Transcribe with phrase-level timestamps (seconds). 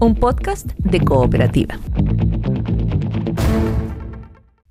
[0.00, 1.78] un podcast de cooperativa.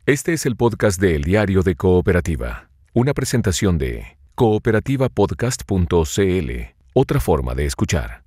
[0.07, 6.51] Este es el podcast de El Diario de Cooperativa, una presentación de cooperativapodcast.cl,
[6.93, 8.23] otra forma de escuchar.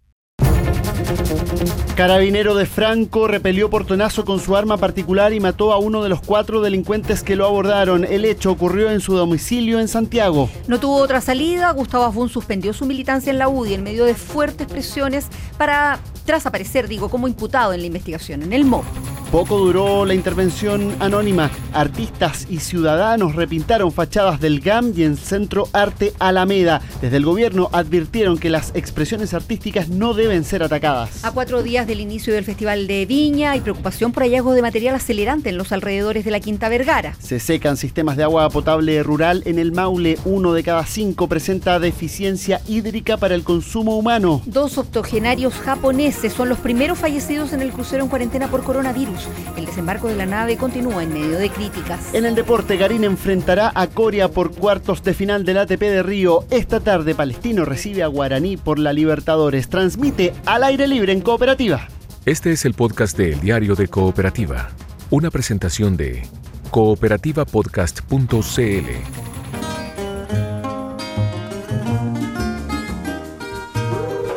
[1.96, 6.22] Carabinero de Franco repelió portonazo con su arma particular y mató a uno de los
[6.22, 8.04] cuatro delincuentes que lo abordaron.
[8.04, 10.48] El hecho ocurrió en su domicilio en Santiago.
[10.68, 11.70] No tuvo otra salida.
[11.72, 15.26] Gustavo Afún suspendió su militancia en la UDI en medio de fuertes presiones
[15.58, 18.84] para, tras aparecer, digo, como imputado en la investigación en el MOB.
[19.32, 21.50] Poco duró la intervención anónima.
[21.72, 26.82] Artistas y ciudadanos repintaron fachadas del GAM y en Centro Arte Alameda.
[27.00, 31.24] Desde el gobierno advirtieron que las expresiones artísticas no deben ser atacadas.
[31.24, 34.96] A cuatro días del inicio del Festival de Viña hay preocupación por hallazgos de material
[34.96, 37.16] acelerante en los alrededores de la Quinta Vergara.
[37.18, 40.18] Se secan sistemas de agua potable rural en el Maule.
[40.26, 44.42] Uno de cada cinco presenta deficiencia hídrica para el consumo humano.
[44.44, 49.21] Dos octogenarios japoneses son los primeros fallecidos en el crucero en cuarentena por coronavirus.
[49.56, 52.14] El desembarco de la nave continúa en medio de críticas.
[52.14, 56.44] En el deporte, Garín enfrentará a Coria por cuartos de final del ATP de Río.
[56.50, 59.68] Esta tarde, Palestino recibe a Guaraní por la Libertadores.
[59.68, 61.88] Transmite al aire libre en cooperativa.
[62.24, 64.70] Este es el podcast de El Diario de Cooperativa,
[65.10, 66.22] una presentación de
[66.70, 69.22] cooperativapodcast.cl.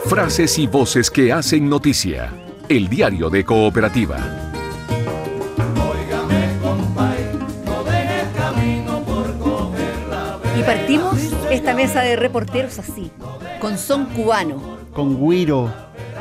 [0.07, 2.33] Frases y voces que hacen noticia.
[2.69, 4.54] El Diario de Cooperativa.
[10.65, 11.15] Partimos
[11.51, 13.11] esta mesa de reporteros así,
[13.59, 14.75] con son cubano.
[14.93, 15.71] Con Guiro,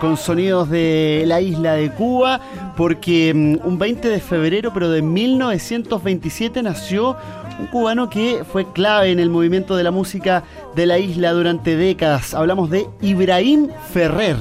[0.01, 2.41] con sonidos de la isla de Cuba,
[2.77, 7.17] porque mm, un 20 de febrero, pero de 1927, nació
[7.59, 10.43] un cubano que fue clave en el movimiento de la música
[10.75, 12.35] de la isla durante décadas.
[12.35, 14.37] Hablamos de Ibrahim Ferrer.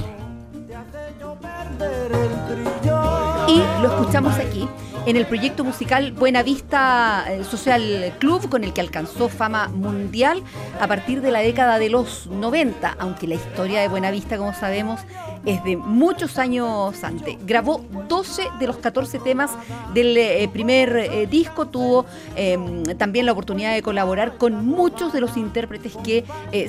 [3.46, 4.68] Y lo escuchamos aquí
[5.06, 10.42] en el proyecto musical Buena Vista eh, Social Club, con el que alcanzó fama mundial
[10.80, 14.54] a partir de la década de los 90, aunque la historia de Buena Vista, como
[14.54, 15.00] sabemos,
[15.44, 17.36] es de muchos años antes.
[17.44, 19.50] Grabó 12 de los 14 temas
[19.92, 25.20] del eh, primer eh, disco, tuvo em, también la oportunidad de colaborar con muchos de
[25.20, 26.24] los intérpretes que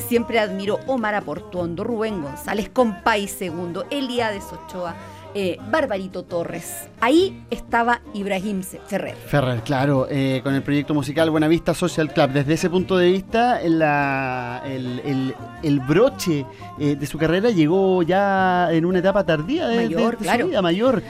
[0.08, 4.96] siempre admiró, Omar Aportuondo, Rubén González, Compay Segundo, Elías Ochoa,
[5.38, 6.88] eh, Barbarito Torres.
[7.02, 9.16] Ahí estaba Ibrahim Ferrer.
[9.16, 12.30] Ferrer, claro, eh, con el proyecto musical Buenavista Social Club.
[12.30, 16.46] Desde ese punto de vista, la, el, broche
[16.80, 21.04] eh, de su carrera llegó ya en una etapa tardía de, mayor, su vida, mayor,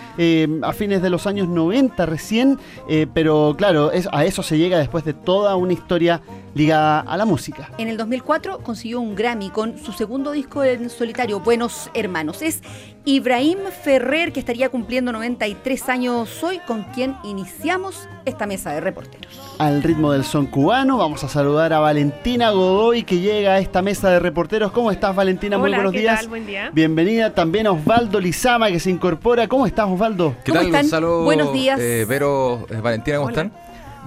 [0.64, 2.58] a fines de los años 90 recién,
[3.14, 6.20] pero claro, a eso se llega después de toda una historia
[6.56, 7.70] ligada a la música.
[7.78, 12.42] En el 2004 consiguió un Grammy con su segundo disco en solitario, Buenos Hermanos.
[12.42, 12.62] Es
[13.04, 19.40] Ibrahim Ferrer, que estaría cumpliendo 93 años hoy, con quien iniciamos esta mesa de reporteros.
[19.60, 23.82] Al ritmo del son cubano, vamos a saludar a Valentina Godoy, que llega a esta
[23.82, 24.72] mesa de reporteros.
[24.72, 25.58] ¿Cómo estás, Valentina?
[25.58, 26.28] Muy buenos días.
[26.28, 26.72] Buen día.
[26.74, 29.50] Bienvenida también a Osvaldo Lizama, que se incorpora.
[29.50, 30.36] ¿Cómo estás, Osvaldo?
[30.46, 30.86] ¿Qué ¿Cómo tal?
[30.86, 31.04] están?
[31.26, 31.80] Buenos días.
[31.82, 33.52] Eh, Vero, eh, Valentina, ¿cómo están?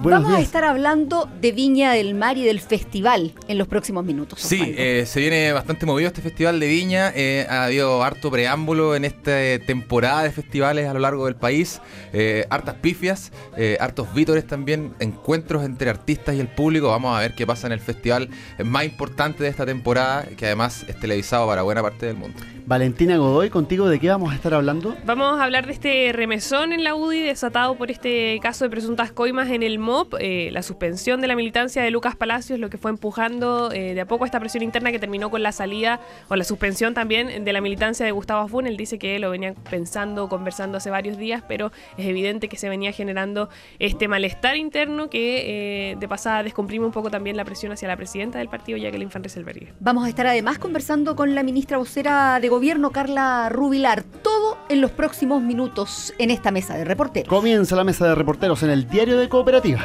[0.01, 4.39] Vamos a estar hablando de Viña del Mar y del festival en los próximos minutos.
[4.39, 7.11] Sí, eh, se viene bastante movido este festival de Viña.
[7.13, 9.31] Eh, ha habido harto preámbulo en esta
[9.65, 11.81] temporada de festivales a lo largo del país.
[12.13, 13.33] Eh, hartas pifias,
[13.79, 16.87] hartos vítores también, encuentros entre artistas y el público.
[16.87, 18.29] Vamos a ver qué pasa en el festival
[18.63, 22.39] más importante de esta temporada, que además es televisado para buena parte del mundo.
[22.69, 24.95] Valentina Godoy, contigo, ¿de qué vamos a estar hablando?
[25.03, 29.11] Vamos a hablar de este remesón en la UDI desatado por este caso de presuntas
[29.11, 32.77] coimas en el MOP, eh, la suspensión de la militancia de Lucas Palacios, lo que
[32.77, 36.35] fue empujando eh, de a poco esta presión interna que terminó con la salida o
[36.35, 38.67] la suspensión también de la militancia de Gustavo Afun.
[38.67, 42.69] Él dice que lo venía pensando, conversando hace varios días, pero es evidente que se
[42.69, 43.49] venía generando
[43.79, 47.97] este malestar interno que eh, de pasada descomprime un poco también la presión hacia la
[47.97, 49.73] presidenta del partido, Jacqueline Van Rieselberg.
[49.79, 54.03] Vamos a estar además conversando con la ministra vocera de Gobierno gobierno, Carla Rubilar.
[54.03, 57.29] Todo en los próximos minutos en esta mesa de reporteros.
[57.29, 59.78] Comienza la mesa de reporteros en el diario de Cooperativa.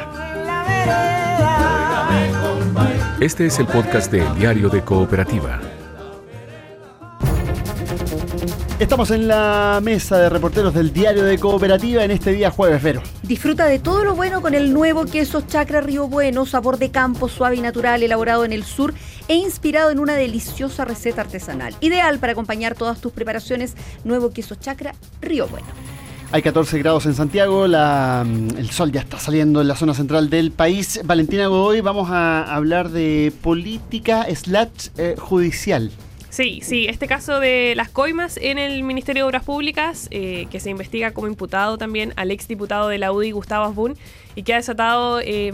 [3.19, 5.59] Este es el podcast del diario de Cooperativa.
[8.77, 13.01] Estamos en la mesa de reporteros del diario de Cooperativa en este día jueves, Vero.
[13.23, 17.29] Disfruta de todo lo bueno con el nuevo queso Chacra Río Bueno, sabor de campo
[17.29, 18.93] suave y natural, elaborado en el sur
[19.29, 21.73] e inspirado en una deliciosa receta artesanal.
[21.79, 25.94] Ideal para acompañar todas tus preparaciones, nuevo queso Chacra Río Bueno.
[26.31, 30.29] Hay 14 grados en Santiago, mm, el sol ya está saliendo en la zona central
[30.29, 30.99] del país.
[31.05, 35.91] Valentina Godoy, vamos a hablar de política slash eh, judicial.
[36.29, 40.59] Sí, sí, este caso de las coimas en el Ministerio de Obras Públicas, eh, que
[40.59, 43.95] se investiga como imputado también al exdiputado de la UDI, Gustavo Asbun,
[44.35, 45.53] y que ha desatado eh,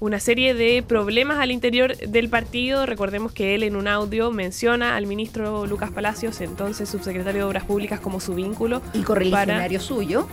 [0.00, 2.86] una serie de problemas al interior del partido.
[2.86, 7.64] Recordemos que él en un audio menciona al ministro Lucas Palacios, entonces subsecretario de Obras
[7.64, 8.82] Públicas, como su vínculo.
[8.92, 10.26] Y correligionario suyo.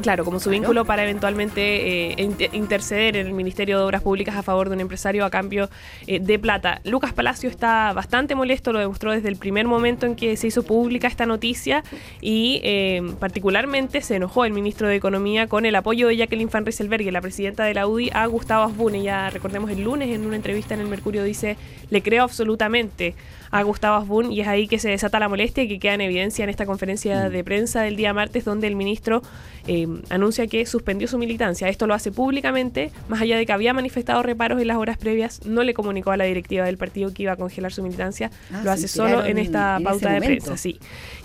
[0.00, 4.36] Claro, como su vínculo para eventualmente eh, inter- interceder en el Ministerio de Obras Públicas
[4.36, 5.68] a favor de un empresario a cambio
[6.06, 6.80] eh, de plata.
[6.84, 10.62] Lucas Palacio está bastante molesto, lo demostró desde el primer momento en que se hizo
[10.62, 11.82] pública esta noticia
[12.20, 16.64] y eh, particularmente se enojó el ministro de Economía con el apoyo de Jacqueline Van
[16.64, 18.94] Rieselberghe, la presidenta de la UDI, a Gustavo Asbun.
[18.94, 21.56] Ella, recordemos, el lunes en una entrevista en el Mercurio dice,
[21.90, 23.14] le creo absolutamente
[23.50, 26.02] a Gustavo Asbun y es ahí que se desata la molestia y que queda en
[26.02, 29.22] evidencia en esta conferencia de prensa del día martes donde el ministro
[29.66, 31.68] eh, anuncia que suspendió su militancia.
[31.68, 35.44] Esto lo hace públicamente, más allá de que había manifestado reparos en las horas previas,
[35.46, 38.62] no le comunicó a la directiva del partido que iba a congelar su militancia, Ah,
[38.64, 40.78] lo hace solo en esta en pauta de prensa, sí.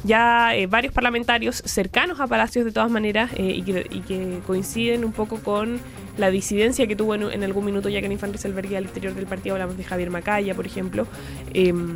[0.04, 4.40] Ya eh, varios parlamentarios cercanos a Palacios de todas maneras eh, y, que, y que
[4.46, 5.80] coinciden un poco con
[6.18, 9.56] la disidencia que tuvo en, en algún minuto Jacqueline Van Rieselberghe al interior del partido,
[9.56, 11.08] hablamos de Javier Macaya, por ejemplo,
[11.54, 11.96] em,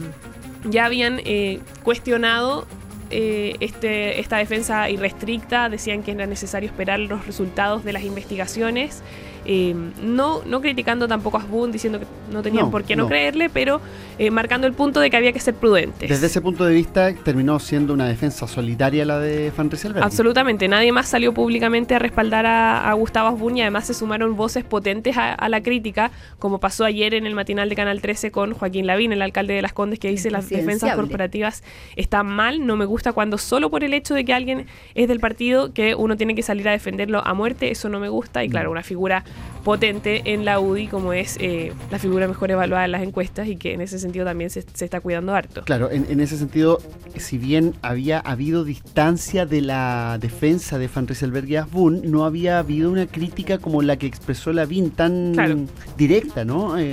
[0.65, 2.65] ya habían eh, cuestionado
[3.09, 9.01] eh, este, esta defensa irrestricta, decían que era necesario esperar los resultados de las investigaciones,
[9.45, 13.03] eh, no, no criticando tampoco a Asbun, diciendo que no tenían No, por qué no,
[13.03, 13.09] no.
[13.09, 13.81] creerle, pero
[14.19, 16.09] eh, marcando el punto de que había que ser prudentes.
[16.09, 19.69] Desde ese punto de vista terminó siendo una defensa solitaria la de Van.
[20.01, 24.35] Absolutamente, nadie más salió públicamente a respaldar a, a Gustavo Asbun y además se sumaron
[24.35, 28.31] voces potentes a, a la crítica, como pasó ayer en el matinal de Canal 13
[28.31, 31.63] con Joaquín Lavín, el alcalde de Las Condes, que dice las defensas corporativas
[31.95, 35.19] están mal, no me gusta cuando solo por el hecho de que alguien es del
[35.19, 38.49] partido que uno tiene que salir a defenderlo a muerte, eso no me gusta y
[38.49, 39.23] claro, una figura
[39.63, 43.57] potente en la UDI como es eh, la figura mejor evaluada en las encuestas y
[43.57, 45.63] que en ese sentido también se, se está cuidando harto.
[45.63, 46.79] Claro, en, en ese sentido,
[47.17, 52.59] si bien había habido distancia de la defensa de Van Rieselberghe y Asbun, no había
[52.59, 55.57] habido una crítica como la que expresó Lavín tan Claro.
[55.97, 56.77] directa, ¿no?
[56.77, 56.83] Eh,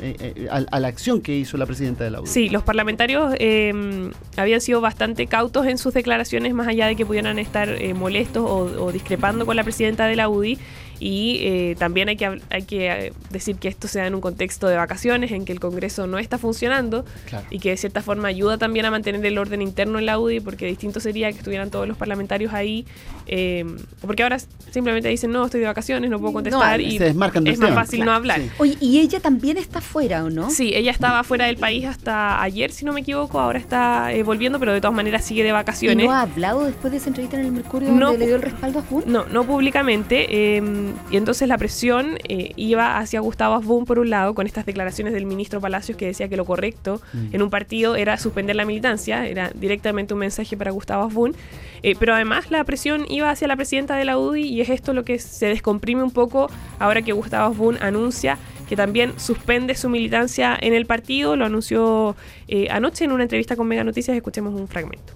[0.00, 2.28] eh, eh, a, a la acción que hizo la presidenta de la UDI.
[2.30, 7.04] Sí, los parlamentarios eh, habían sido bastante cautos en sus declaraciones, más allá de que
[7.04, 10.58] pudieran estar molestos o, o discrepando con la presidenta de la UDI.
[11.04, 14.20] Y eh, también hay que, hay que eh, decir que esto se da en un
[14.20, 17.44] contexto de vacaciones, en que el Congreso no está funcionando Claro.
[17.50, 20.38] y que de cierta forma ayuda también a mantener el orden interno en la UDI,
[20.38, 22.86] porque distinto sería que estuvieran todos los parlamentarios ahí,
[23.26, 23.64] eh,
[24.00, 24.38] porque ahora
[24.70, 27.68] simplemente dicen, no, estoy de vacaciones, no puedo contestar No, y se desmarcan es más
[27.70, 27.80] tema.
[27.82, 28.40] fácil no hablar.
[28.40, 28.50] sí.
[28.58, 30.50] Oye, y ella también está fuera, ¿o no?
[30.50, 34.22] Sí, ella estaba fuera del país hasta ayer, si no me equivoco, ahora está eh,
[34.22, 36.06] volviendo, pero de todas maneras sigue de ¿Y vacaciones.
[36.06, 38.06] no ha hablado después de esa entrevista en el Mercurio No.
[38.08, 39.04] donde le dio el respaldo a Asbun?
[39.06, 40.26] No, no públicamente.
[40.56, 40.62] eh,
[41.10, 45.12] y entonces la presión eh, iba hacia Gustavo Asbun, por un lado, con estas declaraciones
[45.12, 47.34] del ministro Palacios que decía que lo correcto Mm.
[47.34, 51.34] en un partido era suspender la militancia, era directamente un mensaje para Gustavo Asbun.
[51.82, 54.92] Eh, pero además la presión iba hacia la presidenta de la UDI y es esto
[54.92, 56.48] lo que se descomprime un poco
[56.78, 58.38] ahora que Gustavo Asbun anuncia
[58.68, 61.36] que también suspende su militancia en el partido.
[61.36, 62.16] Lo anunció
[62.48, 64.16] eh, anoche en una entrevista con Mega Noticias.
[64.16, 65.12] Escuchemos un fragmento.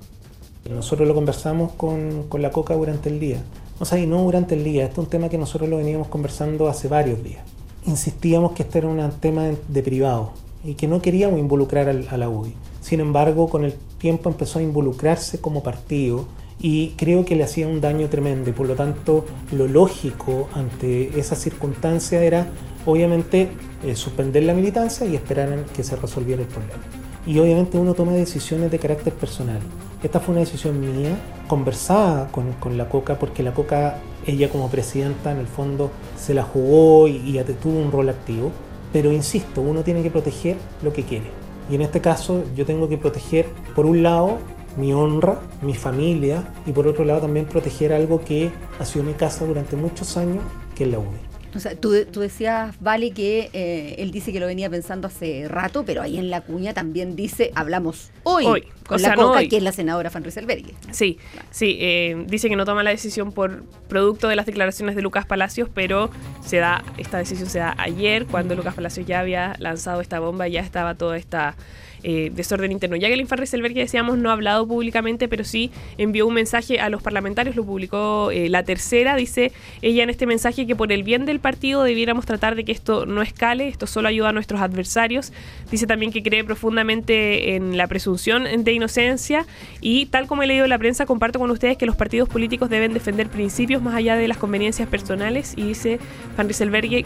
[0.69, 3.43] Nosotros lo conversamos con, con la Coca durante el día.
[3.79, 6.09] O sea, y no durante el día, este es un tema que nosotros lo veníamos
[6.09, 7.45] conversando hace varios días.
[7.87, 10.33] Insistíamos que este era un tema de, privado
[10.65, 12.55] y que no queríamos involucrar a la UDI.
[12.81, 16.27] Sin embargo, con el tiempo empezó a involucrarse como partido
[16.61, 21.19] y creo que le hacía un daño tremendo y por lo tanto lo lógico ante
[21.19, 22.47] esa circunstancia era
[22.87, 23.49] obviamente
[23.85, 26.83] eh, suspender la militancia y esperar a que se resolviera el problema.
[27.26, 29.59] Y obviamente uno toma decisiones de carácter personal.
[30.02, 34.71] Esta fue una decisión mía, conversada con, con la Coca, porque la Coca, ella como
[34.71, 38.52] presidenta, en el fondo se la jugó y, y tuvo un rol activo.
[38.92, 41.26] Pero insisto, uno tiene que proteger lo que quiere.
[41.69, 44.38] Y en este caso yo tengo que proteger, por un lado,
[44.76, 49.14] mi honra, mi familia, y por otro lado también proteger algo que ha sido mi
[49.14, 50.42] casa durante muchos años,
[50.75, 51.26] que es la UDI.
[51.54, 55.49] O sea, tú, tú decías, Vale, que eh, él dice que lo venía pensando hace
[55.49, 59.16] rato, pero ahí en la cuña también dice, hablamos hoy, Hoy, con o la sea,
[59.16, 59.49] no Coca, hoy.
[59.49, 60.75] que es la senadora Van Rieselberghe.
[60.90, 61.16] Sí,
[61.50, 65.25] sí, eh, dice que no toma la decisión por producto de las declaraciones de Lucas
[65.25, 66.11] Palacios, pero
[66.45, 70.49] se da, esta decisión se da ayer, cuando Lucas Palacios ya había lanzado esta bomba,
[70.49, 71.56] ya estaba toda esta
[72.03, 72.97] eh, desorden interno.
[72.97, 76.88] Ya que el Rieselberghe, decíamos, no ha hablado públicamente, pero sí envió un mensaje a
[76.88, 81.03] los parlamentarios, lo publicó eh, la tercera, dice ella en este mensaje que por el
[81.03, 84.61] bien del partido debiéramos tratar de que esto no escale, esto solo ayuda a nuestros
[84.61, 85.33] adversarios.
[85.71, 89.47] Dice también que cree profundamente en la presunción de inocencia
[89.81, 92.93] y tal como he leído la prensa, comparto con ustedes que los partidos políticos deben
[92.93, 95.99] defender principios más allá de las conveniencias personales y dice
[96.37, 96.49] Van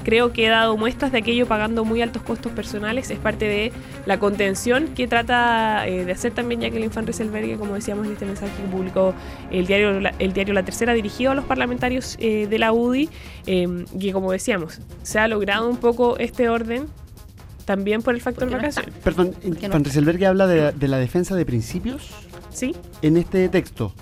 [0.02, 3.72] creo que he dado muestras de aquello pagando muy altos costos personales, es parte de
[4.06, 8.26] la contención que trata eh, de hacer también Jacqueline Van Rieselberghe, como decíamos en este
[8.26, 9.14] mensaje que publicó
[9.50, 13.08] el diario, la, el diario La Tercera dirigido a los parlamentarios eh, de la UDI,
[13.46, 16.86] eh, que como decíamos, se ha logrado un poco este orden
[17.64, 18.86] también por el factor no vacación.
[19.04, 19.68] Perdón, no?
[19.68, 22.10] Van habla de, de la defensa de principios
[22.52, 22.74] ¿Sí?
[23.02, 23.92] en este texto.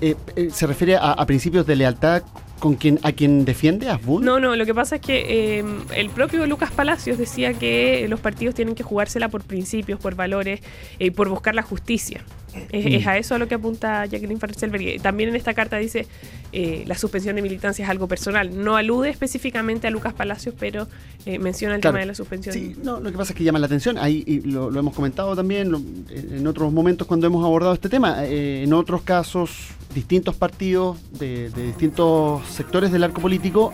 [0.00, 2.22] Eh, eh, ¿Se refiere a, a principios de lealtad
[2.58, 4.24] con quien, a quien defiende a Asbun?
[4.24, 8.20] No, no, lo que pasa es que eh, el propio Lucas Palacios decía que los
[8.20, 10.60] partidos tienen que jugársela por principios, por valores,
[10.98, 12.24] eh, por buscar la justicia.
[12.70, 12.88] Es, Mm.
[12.88, 15.00] es a eso a lo que apunta Jacqueline Farselberg.
[15.02, 16.06] También en esta carta dice
[16.52, 18.50] eh, la suspensión de militancia es algo personal.
[18.62, 20.86] No alude específicamente a Lucas Palacios, pero
[21.26, 21.94] eh, menciona el Claro.
[21.94, 22.54] tema de la suspensión.
[22.54, 24.94] Sí, no, lo que pasa es que llama la atención, ahí y lo, lo hemos
[24.94, 29.50] comentado también lo- en otros momentos cuando hemos abordado este tema, eh, en otros casos
[29.94, 33.72] distintos partidos de, de distintos sectores del arco político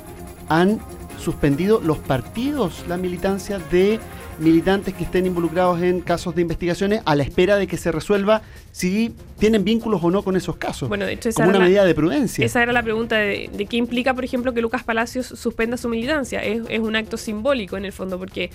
[0.48, 0.80] han
[1.18, 4.00] suspendido los partidos, la militancia de
[4.42, 8.42] militantes que estén involucrados en casos de investigaciones a la espera de que se resuelva
[8.72, 11.64] si tienen vínculos o no con esos casos, Bueno, de hecho, esa como era una
[11.64, 12.44] la- medida de prudencia.
[12.44, 15.88] Esa era la pregunta de, de qué implica, por ejemplo, que Lucas Palacios suspenda su
[15.88, 16.42] militancia.
[16.44, 18.50] Es, es un acto simbólico en el fondo, porque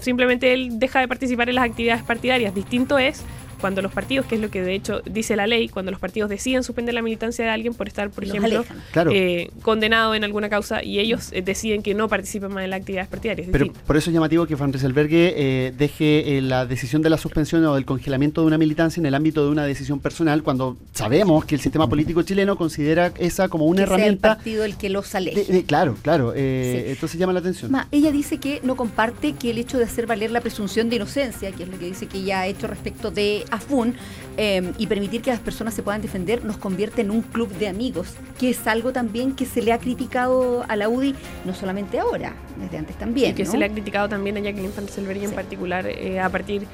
[0.00, 2.54] simplemente él deja de participar en las actividades partidarias.
[2.54, 3.22] Distinto es
[3.66, 6.30] cuando los partidos, que es lo que de hecho dice la ley, cuando los partidos
[6.30, 8.64] deciden suspender la militancia de alguien por estar, por Los ejemplo.
[8.92, 9.10] Claro.
[9.12, 12.78] eh, condenado en alguna causa y ellos eh, deciden que no participen más en las
[12.80, 13.48] actividades partidarias.
[13.50, 13.84] Pero distinto.
[13.88, 17.64] por eso es llamativo que Van Rieselberghe eh, deje eh, la decisión de la suspensión
[17.64, 21.44] o del congelamiento de una militancia en el ámbito de una decisión personal, cuando sabemos
[21.44, 24.36] que el sistema político chileno considera esa como una que sea el herramienta.
[24.36, 25.44] partido el que los aleje.
[25.44, 26.32] de- de- claro, claro.
[26.36, 26.92] eh, Sí.
[26.92, 27.70] Entonces llama la atención.
[27.72, 30.96] Ma, ella dice que no comparte que el hecho de hacer valer la presunción de
[30.96, 33.94] inocencia, que es lo que dice que ella ha hecho respecto de AFUN,
[34.38, 37.68] eh, y permitir que las personas se puedan defender, nos convierte en un club de
[37.68, 41.98] amigos, que es algo también que se le ha criticado a la UDI, no solamente
[41.98, 43.30] ahora, desde antes también.
[43.30, 43.50] y que ¿no?
[43.50, 45.34] se le ha criticado también a Jacqueline Van Rieselberghe en Sí.
[45.34, 46.66] particular eh, a partir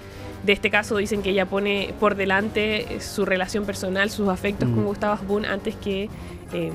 [0.45, 4.69] de este caso dicen que ella pone por delante eh, su relación personal, sus afectos
[4.69, 4.75] Mm.
[4.75, 6.09] con Gustavo Asbun antes que
[6.53, 6.73] eh,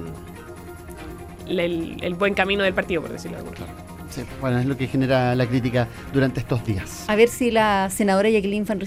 [1.47, 3.86] el, el buen camino del partido, por decirlo de alguna forma.
[4.09, 7.05] Sí, bueno, es lo que genera la crítica durante estos días.
[7.07, 8.79] A ver si la senadora Jacqueline Van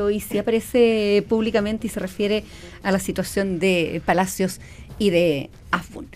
[0.00, 2.44] hoy sí aparece públicamente y se refiere
[2.82, 4.60] a la situación de Palacios
[4.98, 6.08] y de AFUN.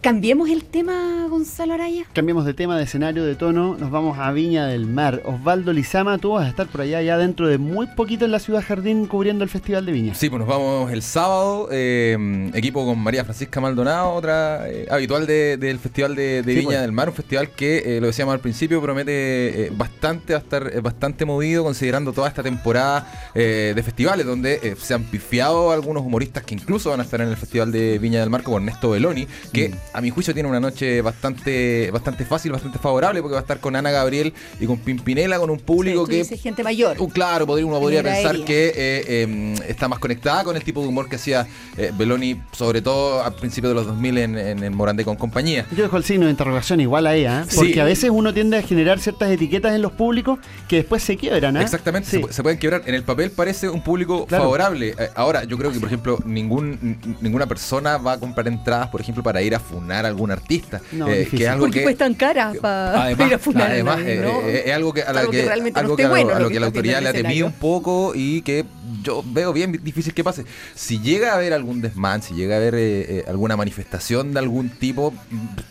[0.00, 2.04] Cambiemos el tema, Gonzalo Araya.
[2.14, 5.20] Cambiemos de tema, de escenario, de tono, nos vamos a Viña del Mar.
[5.26, 8.38] Osvaldo Lizama, tú vas a estar por allá ya dentro de muy poquito en la
[8.38, 10.14] ciudad Jardín cubriendo el Festival de Viña.
[10.14, 15.26] Sí, pues nos vamos el sábado, eh, equipo con María Francisca Maldonado, otra eh, habitual
[15.26, 16.80] de- del Festival de, de Sí, Viña pues.
[16.80, 20.42] del Mar, un festival que, eh, lo decíamos al principio, promete eh, bastante, va a
[20.42, 25.02] estar eh, bastante movido considerando toda esta temporada eh, de festivales, donde eh, se han
[25.04, 28.42] pifiado algunos humoristas que incluso van a estar en el Festival de Viña del Mar,
[28.42, 29.89] como Ernesto Beloni, que Mm.
[29.92, 33.60] A mi juicio tiene una noche bastante, bastante fácil, bastante favorable, porque va a estar
[33.60, 36.96] con Ana Gabriel y con Pimpinela, con un público Tú que dices gente mayor.
[37.00, 38.44] Uh, claro, podría, uno podría pensar aérea.
[38.46, 42.40] que eh, eh, está más conectada con el tipo de humor que hacía eh, Beloni,
[42.52, 45.66] sobre todo a principios de los 2000 en, en, en Morandé con compañía.
[45.74, 47.44] Yo dejo el signo de interrogación igual a ella, ¿eh?
[47.48, 47.56] Sí.
[47.56, 51.16] porque a veces uno tiende a generar ciertas etiquetas en los públicos que después se
[51.16, 51.56] quiebran.
[51.56, 51.62] ¿eh?
[51.62, 52.16] Exactamente, Sí.
[52.18, 52.82] se, pu- se pueden quebrar.
[52.86, 54.44] En el papel parece un público Claro.
[54.44, 54.94] favorable.
[54.98, 59.00] Eh, ahora, yo creo que, por ejemplo, ningún, ninguna persona va a comprar entradas, por
[59.00, 60.80] ejemplo, para ir a funar a algún artista.
[60.92, 63.72] No, Eh, que es algo Porque que, cuestan caras para Además, ir a funar a
[63.72, 64.40] además, nadie, eh, ¿no?
[64.48, 66.30] eh, es algo que a la Algo que que, realmente no algo a lo- bueno
[66.30, 67.46] a lo lo que que la autoridad le ha el temido escenario.
[67.46, 68.64] un poco y que
[69.02, 70.44] yo veo bien difícil que pase.
[70.74, 72.80] Si llega a haber algún desmán, si llega a haber eh,
[73.20, 75.14] eh, alguna manifestación de algún tipo,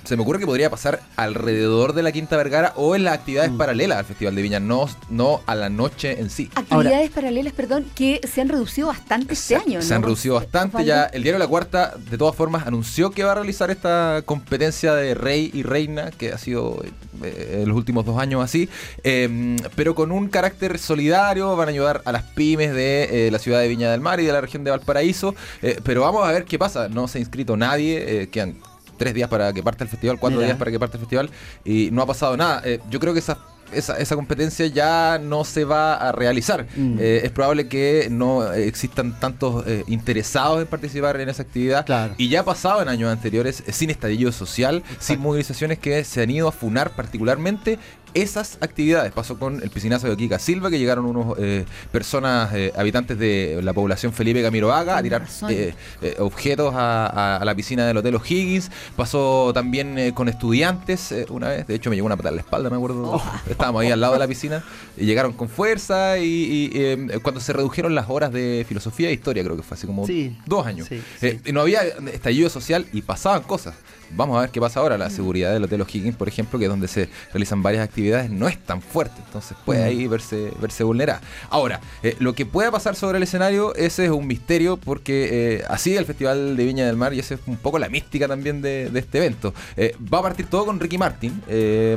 [0.03, 3.51] se me ocurre que podría pasar alrededor de la Quinta Vergara o en las actividades
[3.51, 3.57] Mm.
[3.57, 6.49] paralelas al Festival de Viña, no, no a la noche en sí.
[6.55, 9.81] Actividades paralelas, perdón, que se han reducido bastante este Se, año.
[9.81, 9.95] se ¿no?
[9.97, 10.83] han reducido bastante.
[10.85, 14.93] Ya el diario La Cuarta, de todas formas, anunció que va a realizar esta competencia
[14.95, 16.81] de rey y reina, que ha sido
[17.23, 18.69] eh, en los últimos dos años así,
[19.03, 21.55] eh, pero con un carácter solidario.
[21.55, 24.25] Van a ayudar a las pymes de eh, la ciudad de Viña del Mar y
[24.25, 25.35] de la región de Valparaíso.
[25.61, 26.89] eh, pero vamos a ver qué pasa.
[26.89, 28.21] No se ha inscrito nadie.
[28.23, 28.55] eh, quedan
[28.97, 30.47] tres días para que parte el festival, cuatro Mira.
[30.49, 31.29] días para que parte el festival
[31.63, 32.61] y no ha pasado nada.
[32.65, 33.37] Eh, yo creo que esa,
[33.73, 36.67] esa, esa competencia ya no se va a realizar.
[36.75, 36.97] Mm.
[36.99, 41.85] Eh, es probable que no existan tantos eh, interesados en participar en esa actividad.
[41.85, 42.15] Claro.
[42.17, 46.21] Y ya ha pasado en años anteriores, eh, sin estallido social, sin movilizaciones que se
[46.21, 47.79] han ido a funar particularmente
[48.13, 49.11] esas actividades.
[49.11, 53.59] Pasó con el piscinazo de Kika Silva, que llegaron unos eh, personas, eh, habitantes de
[53.63, 57.97] la población Felipe Camiroaga, a tirar eh, eh, objetos a, a- a la piscina del
[57.97, 58.71] Hotel O'Higgins.
[58.95, 61.67] Pasó también eh, con estudiantes una vez.
[61.67, 63.21] De hecho, me llegó una patada en la espalda, me acuerdo.
[63.49, 64.63] Estábamos ahí al lado de la piscina
[64.97, 66.17] y llegaron con fuerza.
[66.19, 69.75] Y, y, eh, cuando se redujeron las horas de filosofía e historia, creo que fue
[69.75, 70.37] hace como Sí.
[70.45, 70.87] dos años.
[70.87, 71.81] Sí, y no había
[72.13, 73.75] estallido social y pasaban cosas.
[74.11, 74.95] Vamos a ver qué pasa ahora.
[74.97, 74.99] Mm.
[74.99, 78.47] La seguridad del Hotel O'Higgins, por ejemplo, que es donde se realizan varias actividades, no
[78.47, 79.21] es tan fuerte.
[79.25, 79.87] Entonces puede Mm.
[79.87, 81.21] ahí verse, verse vulnerada.
[81.49, 85.63] Ahora, eh, lo que pueda pasar sobre el escenario, ese es un misterio, porque eh,
[85.69, 88.61] así el Festival de Viña del Mar, y esa es un poco la mística también
[88.61, 89.53] de, de este evento.
[89.77, 91.41] Eh, va a partir todo con Ricky Martin.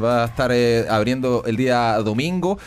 [0.02, 0.52] va a estar
[0.90, 2.58] abriendo el día domingo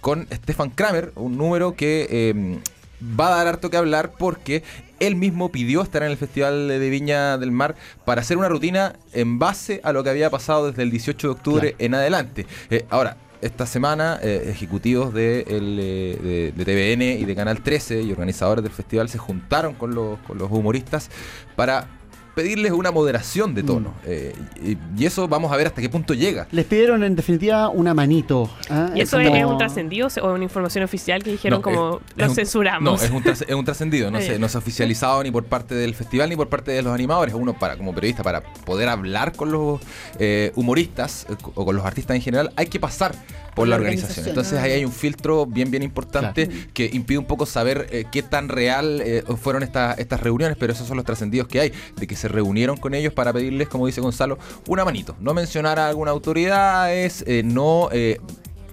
[0.00, 2.60] con Stefan Kramer, un número que.
[3.02, 4.62] Va a dar harto que hablar porque
[4.98, 8.94] él mismo pidió estar en el Festival de Viña del Mar para hacer una rutina
[9.12, 12.46] en base a lo que había pasado desde el 18 de octubre en adelante.
[12.70, 17.62] Eh, ahora, esta semana, eh, ejecutivos de, el, eh, de, de TVN y de Canal
[17.62, 21.10] 13 y organizadores del festival se juntaron con los, con los humoristas
[21.56, 21.88] para
[22.34, 23.94] pedirles una moderación de tono.
[24.04, 24.34] Eh,
[24.64, 26.46] y, y eso vamos a ver hasta qué punto llega.
[26.52, 28.50] Les pidieron en definitiva una manito.
[28.70, 28.90] ¿ah?
[28.94, 32.16] ¿Y eso como- es, un trascendido o una información oficial que dijeron No, como es-
[32.16, 33.00] lo es un- censuramos?
[33.00, 35.44] No, es un, tras- es un trascendido, no, se, no se ha oficializado ni por
[35.44, 37.34] parte del festival ni por parte de los animadores.
[37.34, 39.80] Uno para como periodista, para poder hablar con los
[40.18, 43.14] eh, humoristas eh, o con los artistas en general, hay que pasar
[43.54, 44.24] por la, la organización.
[44.24, 44.28] organización.
[44.28, 48.22] Entonces ahí hay un filtro bien, bien importante que impide un poco saber eh, qué
[48.22, 52.06] tan real eh, fueron estas estas reuniones, pero esos son los trascendidos que hay, de
[52.06, 55.16] que se reunieron con ellos para pedirles, como dice Gonzalo, una manito.
[55.20, 57.88] No mencionar a alguna autoridad, es eh, no...
[57.92, 58.20] eh,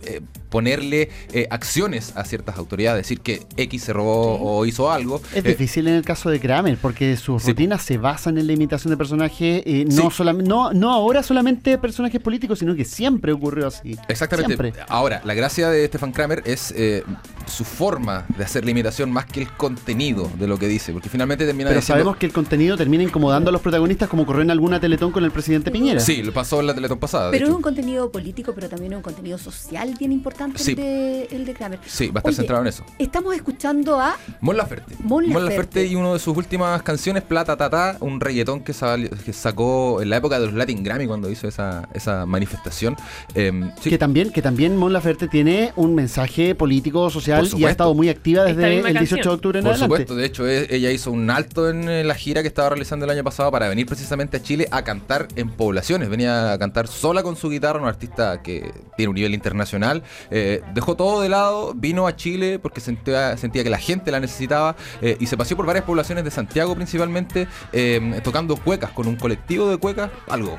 [0.04, 5.22] eh, ponerle eh, acciones a ciertas autoridades, decir que X se robó o hizo algo.
[5.34, 7.50] Es Eh, difícil en el caso de Kramer, porque sus Sí.
[7.50, 10.24] rutinas se basan en la imitación de personajes, eh, no, Sí.
[10.44, 13.98] no, no ahora solamente personajes políticos, sino que siempre ocurrió así.
[14.08, 14.56] Exactamente.
[14.56, 14.74] Siempre.
[14.88, 17.04] Ahora, la gracia de Stefan Kramer es eh,
[17.46, 21.10] su forma de hacer la imitación más que el contenido de lo que dice, porque
[21.10, 22.00] finalmente termina Pero diciendo...
[22.04, 25.24] sabemos que el contenido termina incomodando a los protagonistas como ocurrió en alguna Teletón con
[25.24, 26.00] el presidente Piñera.
[26.00, 27.32] Sí, lo pasó en la Teletón pasada.
[27.32, 30.72] Pero es un contenido político, pero también es un contenido social bien importante Sí.
[30.72, 31.79] el, de, el de Kramer.
[31.86, 32.84] Sí, va a estar Oye, centrado en eso.
[33.00, 34.96] Estamos escuchando a Mon Laferte.
[35.03, 35.86] Mon Mon Laferte.
[35.86, 40.10] Y una de sus últimas canciones, Plata Tata, un reggaetón que, sal- que sacó en
[40.10, 42.96] la época de los Latin Grammy cuando hizo esa, esa manifestación.
[43.36, 47.70] Em, sí, Que también, que también Mon Laferte tiene un mensaje político, social y ha
[47.70, 49.96] estado muy activa desde el 18 de octubre en Por adelante.
[49.96, 53.12] supuesto, de hecho e- ella hizo un alto en la gira que estaba realizando el
[53.12, 56.09] año pasado para venir precisamente a Chile a cantar en poblaciones.
[56.09, 60.03] Venía a cantar sola con su guitarra, un artista que tiene un nivel internacional.
[60.31, 64.75] Eh, dejó todo de lado, vino a Chile porque sentía, que la gente la necesitaba
[65.01, 69.16] eh, y se paseó por varias poblaciones de Santiago principalmente, eh, tocando cuecas con un
[69.16, 70.57] colectivo de cuecas, algo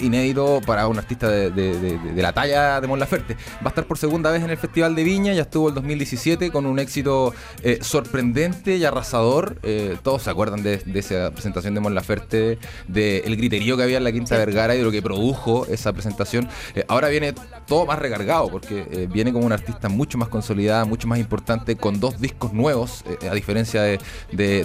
[0.00, 3.34] inédito para un artista de, de- de- de la talla de Mon Laferte.
[3.56, 6.50] Va a estar por segunda vez en el Festival de Viña, ya estuvo el 2017
[6.50, 9.58] con un éxito eh, sorprendente y arrasador.
[9.62, 14.04] Eh, todos se acuerdan de, esa presentación de Mon Laferte, del griterío que había en
[14.04, 16.48] la Quinta Vergara y de lo que produjo esa presentación.
[16.74, 17.34] Eh, ahora viene
[17.66, 22.00] todo más recargado porque viene como una artista mucho más consolidada, mucho más importante, con
[22.00, 23.98] dos discos nuevos, a diferencia de,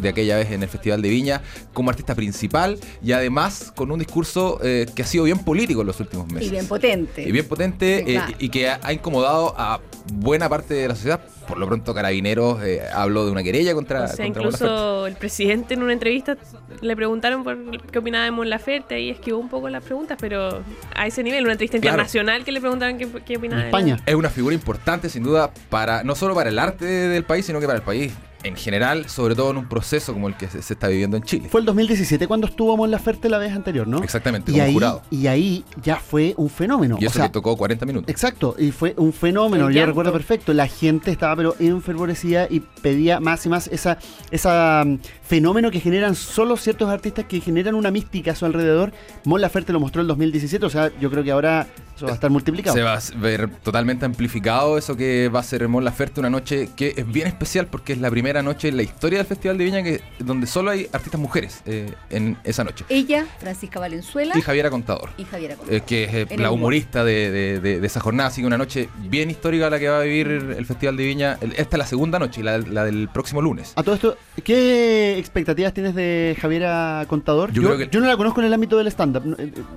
[0.08, 1.42] aquella vez en el Festival de Viña,
[1.74, 6.00] como artista principal y además con un discurso que ha sido bien político en los
[6.00, 6.48] últimos meses.
[6.48, 7.22] y bien potente.
[7.28, 8.34] Y bien potente Sí, eh, claro.
[8.40, 9.80] y que ha, ha incomodado a
[10.14, 11.22] buena parte de la sociedad.
[11.48, 15.16] Por lo pronto, Carabineros eh, habló de una querella contra, O sea, contra incluso el
[15.16, 16.38] presidente en una entrevista
[16.82, 20.62] le preguntaron por qué opinaba de Mon Laferte y esquivó un poco las preguntas, pero
[20.96, 21.96] a ese nivel, una entrevista Claro.
[21.96, 24.00] internacional que le preguntaban qué, qué opinaba En de la- España.
[24.06, 27.60] Es una figura importante, sin duda, para no solo para el arte del país, sino
[27.60, 30.62] que para el país en general, sobre todo en un proceso como el que se,
[30.62, 31.48] se está viviendo en Chile.
[31.50, 34.04] Fue el 2017 cuando estuvo Mon Laferte la vez anterior, ¿no?
[34.04, 35.02] Exactamente, Y como ahí, jurado.
[35.10, 36.98] y ahí ya fue un fenómeno.
[37.00, 38.10] Y o eso sea, que tocó 40 minutos.
[38.10, 43.20] Exacto, y fue un fenómeno, yo recuerdo perfecto, la gente estaba pero enfervorecida y pedía
[43.20, 43.98] más y más esa,
[44.32, 44.84] esa
[45.34, 48.92] fenómeno que generan solo ciertos artistas que generan una mística a su alrededor.
[49.26, 51.66] Mon Laferte lo mostró en el 2017, o sea, yo creo que ahora
[51.96, 52.76] eso va a estar multiplicado.
[52.76, 56.70] Se va a ver totalmente amplificado eso que va a ser Mon Laferte, una noche
[56.76, 59.64] que es bien especial porque es la primera noche en la historia del Festival de
[59.66, 62.86] Viña que, donde solo hay artistas mujeres eh, en esa noche.
[62.90, 65.10] Ella, Francisca Valenzuela Y Javiera Contador.
[65.18, 65.84] y Javiera eh, Contreras.
[65.88, 66.60] que es eh, la humor.
[66.66, 69.90] humorista de, de- de- de esa jornada, así que una noche bien histórica la que
[69.90, 71.38] va a vivir el Festival de Viña.
[71.58, 73.74] Esta es la segunda noche, la, la del próximo lunes.
[73.76, 77.52] A todo esto, ¿qué expectativas tienes de Javiera Contador?
[77.52, 79.36] Yo Yo, creo que- yo no la conozco en el ámbito del stand-up, no,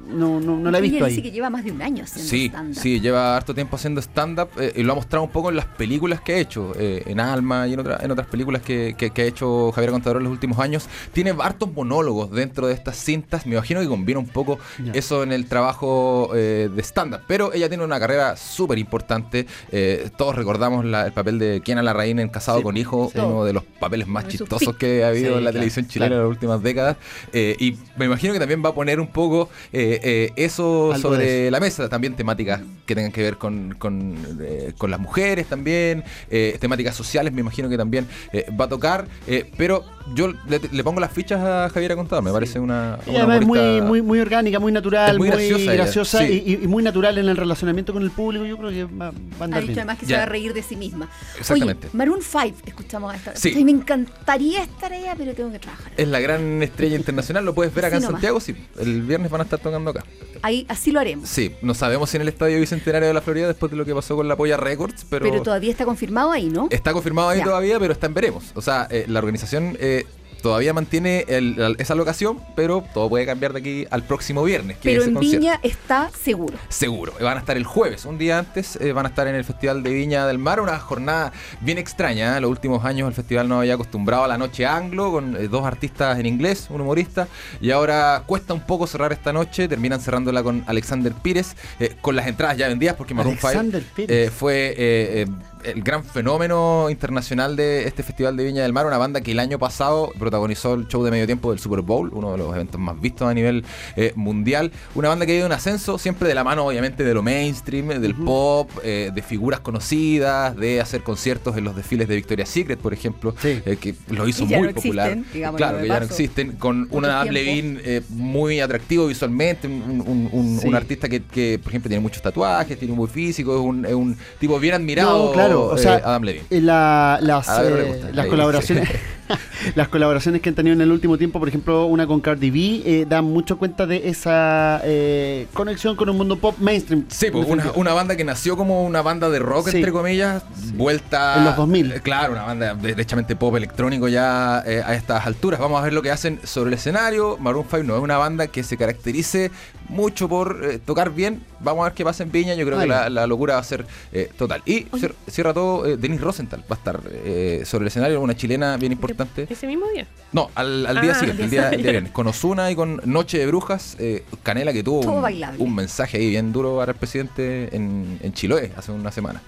[0.08, 1.22] no, no- no la he Ella visto dice ahí.
[1.22, 2.74] que lleva más de un año haciendo Sí, stand-up.
[2.82, 5.66] sí, lleva harto tiempo haciendo stand-up eh, y lo ha mostrado un poco en las
[5.66, 9.10] películas que ha hecho, eh, en Alma y en, otra- en otras películas que, que-
[9.10, 10.88] que ha hecho Javier Contador en los últimos años.
[11.12, 13.46] Tiene hartos monólogos dentro de estas cintas.
[13.46, 14.58] Me imagino que combina un poco
[14.94, 17.20] eso en el trabajo eh, de stand-up.
[17.26, 19.46] Pero ella tiene una carrera súper importante.
[19.70, 23.18] Eh, todos recordamos la- el papel de Kiana Larraín en Casado Sí, con Hijo, sí.
[23.18, 26.08] uno de los papeles más chistosos que ha habido Sí, en la claro, televisión chilena
[26.08, 26.22] claro.
[26.22, 26.96] en las últimas décadas.
[27.32, 31.08] Eh, y me imagino que también va a poner un poco eh, eh, eso Algo
[31.10, 31.50] sobre eso.
[31.52, 31.88] la mesa.
[31.88, 36.04] También temáticas que tengan que ver con, con, eh, con las mujeres también.
[36.30, 39.06] eh, temáticas sociales me imagino que también eh, va a tocar.
[39.26, 39.84] eh, pero
[40.14, 42.22] yo le, le pongo las fichas a Javiera Contador.
[42.22, 45.28] Me parece una, Y una además es muy, muy, muy orgánica, muy natural, Es muy
[45.28, 46.58] muy, graciosa graciosa, ella, sí.
[46.60, 48.44] y, y muy natural en el relacionamiento con el público.
[48.46, 49.78] Yo creo que va, va a Ha andar dicho bien.
[49.80, 51.08] además que se va a reír de sí misma.
[51.40, 51.88] Exactamente.
[51.88, 53.34] Oye, Maroon 5, escuchamos a esta.
[53.34, 53.64] Sí.
[53.64, 55.92] Me encantaría estar allá, pero tengo que trabajar.
[55.96, 57.44] Es la gran estrella internacional.
[57.44, 58.14] Lo puedes ver acá en nomás.
[58.14, 58.40] Santiago.
[58.40, 60.04] Sí, el viernes van a estar tocando acá.
[60.42, 61.28] Ahí, así lo haremos.
[61.28, 63.94] Sí, no sabemos si en el Estadio Bicentenario de la Florida después de lo que
[63.94, 66.68] pasó con la Polla Records, pero, Pero todavía está confirmado ahí, ¿no?
[66.70, 67.44] está confirmado ahí Ya.
[67.44, 68.52] todavía, pero está en veremos.
[68.54, 70.04] O sea, eh, la organización eh,
[70.46, 74.76] todavía mantiene el- la- esa locación, pero todo puede cambiar de aquí al próximo viernes.
[74.76, 75.40] que Pero en concierto.
[75.40, 76.56] Viña está seguro.
[76.68, 77.12] Seguro.
[77.20, 79.82] Van a estar el jueves, un día antes, eh, van a estar en el Festival
[79.82, 82.36] de Viña del Mar, una jornada bien extraña.
[82.36, 82.40] ¿eh?
[82.40, 85.64] Los últimos años el festival no había acostumbrado a la noche anglo, con eh, dos
[85.66, 87.26] artistas en inglés, un humorista,
[87.60, 92.14] y ahora cuesta un poco cerrar esta noche, terminan cerrándola con Alexander Pires, eh, con
[92.14, 94.28] las entradas ya vendidas, porque Maroon 5 Alexander Pires.
[94.28, 94.76] eh, fue eh,
[95.22, 95.26] eh,
[95.66, 99.38] el gran fenómeno internacional de este Festival de Viña del Mar, una banda que el
[99.40, 102.80] año pasado protagonizó el show de medio tiempo del Super Bowl, uno de los eventos
[102.80, 103.64] más vistos a nivel
[103.96, 104.70] eh, mundial.
[104.94, 107.88] Una banda que ha ido en ascenso, siempre de la mano, obviamente, de lo mainstream,
[108.00, 112.78] del pop, eh, de figuras conocidas, de hacer conciertos en los desfiles de Victoria's Secret,
[112.78, 113.60] por ejemplo, Sí.
[113.64, 115.10] eh, que lo hizo muy no popular.
[115.10, 117.34] existen, claro, que ya no existen, con una Adam.
[117.34, 120.68] Levine eh, muy atractivo visualmente, un, un- un- Sí.
[120.68, 123.84] un artista que, que, por ejemplo, tiene muchos tatuajes, tiene un buen físico, es un,
[123.84, 126.44] es un tipo bien admirado, No, claro, o eh, sea, Adam Levine.
[126.50, 128.88] Eh, la- las, ver, eh, las colaboraciones
[129.74, 132.82] las colaboraciones que han tenido en el último tiempo, por ejemplo, una con Cardi B,
[132.84, 137.04] eh, dan mucho cuenta de esa eh, conexión con un mundo pop mainstream.
[137.08, 139.76] Sí, pues una, banda que nació como una banda de rock, Sí.
[139.78, 140.42] entre comillas,
[140.74, 141.36] vuelta...
[141.38, 141.92] En los 2000.
[141.92, 145.58] Eh, Claro, una banda derechamente pop electrónico ya eh, a estas alturas.
[145.60, 147.36] Vamos a ver lo que hacen sobre el escenario.
[147.38, 149.50] Maroon 5 no es una banda que se caracterice
[149.88, 151.42] mucho por eh, tocar bien.
[151.60, 152.54] Vamos a ver qué pasa en Viña.
[152.54, 154.62] Yo creo que la, la locura va a ser eh, total.
[154.66, 158.36] Y cier- cierra todo, eh, Denise Rosenthal va a estar eh, sobre el escenario, una
[158.36, 159.15] chilena bien importante.
[159.48, 160.06] Ese mismo día.
[160.32, 162.12] No, al, al día Ah, siguiente, el día el día viernes.
[162.12, 165.24] Con Osuna y con Noche de Brujas, eh, Canela que tuvo un,
[165.58, 169.40] un mensaje ahí bien duro para el presidente en, en Chiloé hace una semana.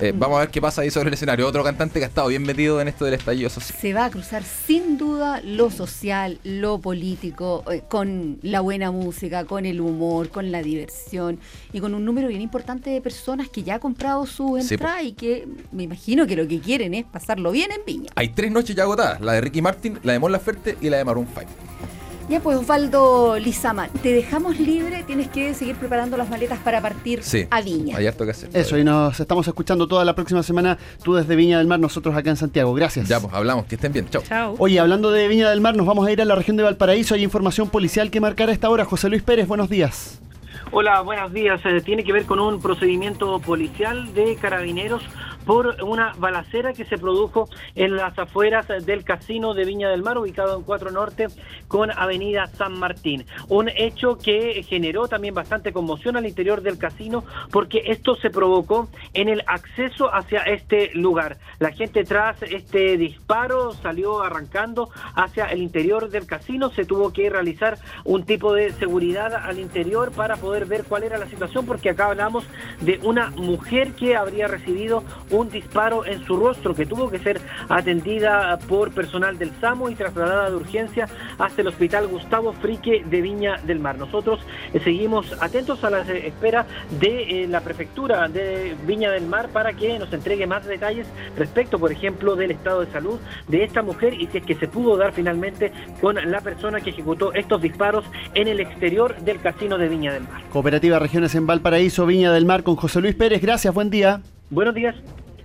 [0.00, 1.46] Eh, vamos a ver qué pasa ahí sobre el escenario.
[1.46, 3.78] Otro cantante que ha estado bien metido en esto del estallido social.
[3.78, 9.44] Se va a cruzar sin duda lo social, lo político, eh, con la buena música,
[9.44, 11.38] con el humor, con la diversión
[11.72, 15.02] y con un número bien importante de personas que ya ha comprado su Sí, entrada
[15.02, 18.10] y que me imagino que lo que quieren es pasarlo bien en Viña.
[18.14, 20.96] Hay tres noches ya agotadas, la de Ricky Martin, la de Mon Laferte y la
[20.98, 21.46] de Maroon 5.
[22.28, 27.22] Ya pues Osvaldo Lizama, te dejamos libre, tienes que seguir preparando las maletas para partir
[27.22, 27.96] Sí, a Viña.
[27.98, 28.48] hay harto que hacer.
[28.54, 32.16] Eso, y nos estamos escuchando toda la próxima semana, tú desde Viña del Mar, nosotros
[32.16, 32.72] acá en Santiago.
[32.72, 33.06] Gracias.
[33.08, 34.08] Ya, pues hablamos, que estén bien.
[34.08, 34.22] Chao.
[34.22, 34.54] Chao.
[34.58, 37.14] Oye, hablando de Viña del Mar, nos vamos a ir a la región de Valparaíso.
[37.14, 38.84] Hay información policial que marcar a esta hora.
[38.86, 40.18] José Luis Pérez, buenos días.
[40.70, 41.60] Hola, buenos días.
[41.66, 45.02] Eh, tiene que ver con un procedimiento policial de carabineros
[45.46, 50.18] por una balacera que se produjo en las afueras del casino de Viña del Mar,
[50.18, 51.28] ubicado en 4 Norte,
[51.68, 53.26] con Avenida San Martín.
[53.48, 58.88] Un hecho que generó también bastante conmoción al interior del casino porque esto se provocó
[59.14, 61.38] en el acceso hacia este lugar.
[61.58, 67.30] La gente tras este disparo salió arrancando hacia el interior del casino, se tuvo que
[67.30, 71.90] realizar un tipo de seguridad al interior para poder ver cuál era la situación porque
[71.90, 72.44] acá hablamos
[72.80, 77.40] de una mujer que habría recibido un disparo en su rostro que tuvo que ser
[77.68, 83.20] atendida por personal del SAMU y trasladada de urgencia hasta el hospital Gustavo Frique de
[83.20, 83.98] Viña del Mar.
[83.98, 84.40] Nosotros
[84.72, 86.66] eh, seguimos atentos a la eh, espera
[87.00, 91.78] de eh, la prefectura de Viña del Mar para que nos entregue más detalles respecto,
[91.78, 93.18] por ejemplo, del estado de salud
[93.48, 96.90] de esta mujer y si es que se pudo dar finalmente con la persona que
[96.90, 100.42] ejecutó estos disparos en el exterior del casino de Viña del Mar.
[100.50, 103.40] Cooperativa Regiones en Valparaíso, Viña del Mar, con José Luis Pérez.
[103.40, 104.20] Gracias, buen día.
[104.50, 104.94] Buenos días.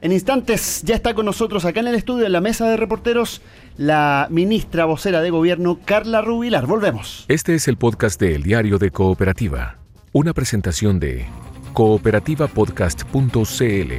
[0.02, 3.42] En instantes ya está con nosotros acá en el estudio, en la mesa de reporteros,
[3.78, 6.68] la ministra vocera de gobierno, Carla Rubilar.
[6.68, 7.26] Volvemos.
[7.28, 9.78] Este es el podcast de El Diario de Cooperativa.
[10.14, 11.26] Una presentación de
[11.74, 13.94] cooperativapodcast.cl.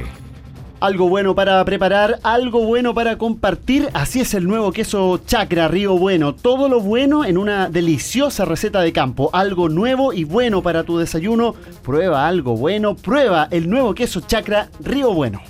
[0.79, 3.89] Algo bueno para preparar, algo bueno para compartir.
[3.93, 6.33] Así es el nuevo queso Chacra Río Bueno.
[6.33, 9.29] Todo lo bueno en una deliciosa receta de campo.
[9.33, 11.55] Algo nuevo y bueno para tu desayuno.
[11.83, 12.95] Prueba algo bueno.
[12.95, 15.41] Prueba el nuevo queso Chacra Río Bueno.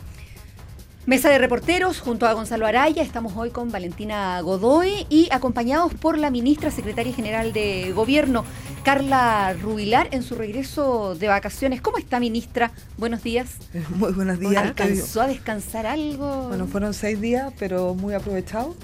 [1.10, 3.02] Mesa de reporteros junto a Gonzalo Araya.
[3.02, 8.46] Estamos hoy con Valentina Godoy y acompañados por la ministra secretaria general de Gobierno,
[8.84, 11.82] Carla Rubilar, en su regreso de vacaciones.
[11.82, 12.72] ¿Cómo está, ministra?
[12.98, 13.56] Buenos días.
[13.96, 14.58] Muy buenos días.
[14.58, 16.50] ¿Alcanzó a descansar algo?
[16.50, 18.76] Bueno, fueron seis días, pero muy aprovechados.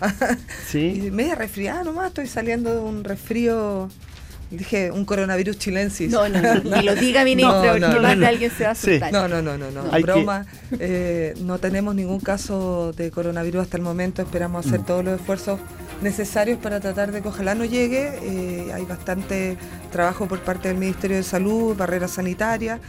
[0.65, 1.03] Sí.
[1.05, 2.07] y media resfriada nomás.
[2.07, 3.88] Estoy saliendo de un resfrío
[4.51, 6.12] Dije un coronavirus chilensis.
[6.12, 8.71] No, no, no, ni lo diga ministro, no, porque más de alguien se va a
[8.73, 9.12] asustar.
[9.12, 9.84] No, no, no, no, no.
[10.01, 10.45] Broma.
[10.79, 14.21] Eh, no tenemos ningún caso de coronavirus hasta el momento.
[14.21, 14.86] Esperamos hacer mm.
[14.86, 15.60] todos los esfuerzos
[16.01, 18.12] necesarios para tratar de que ojalá no llegue.
[18.21, 19.58] Eh, hay bastante
[19.91, 22.79] trabajo por parte del Ministerio de Salud, barreras sanitarias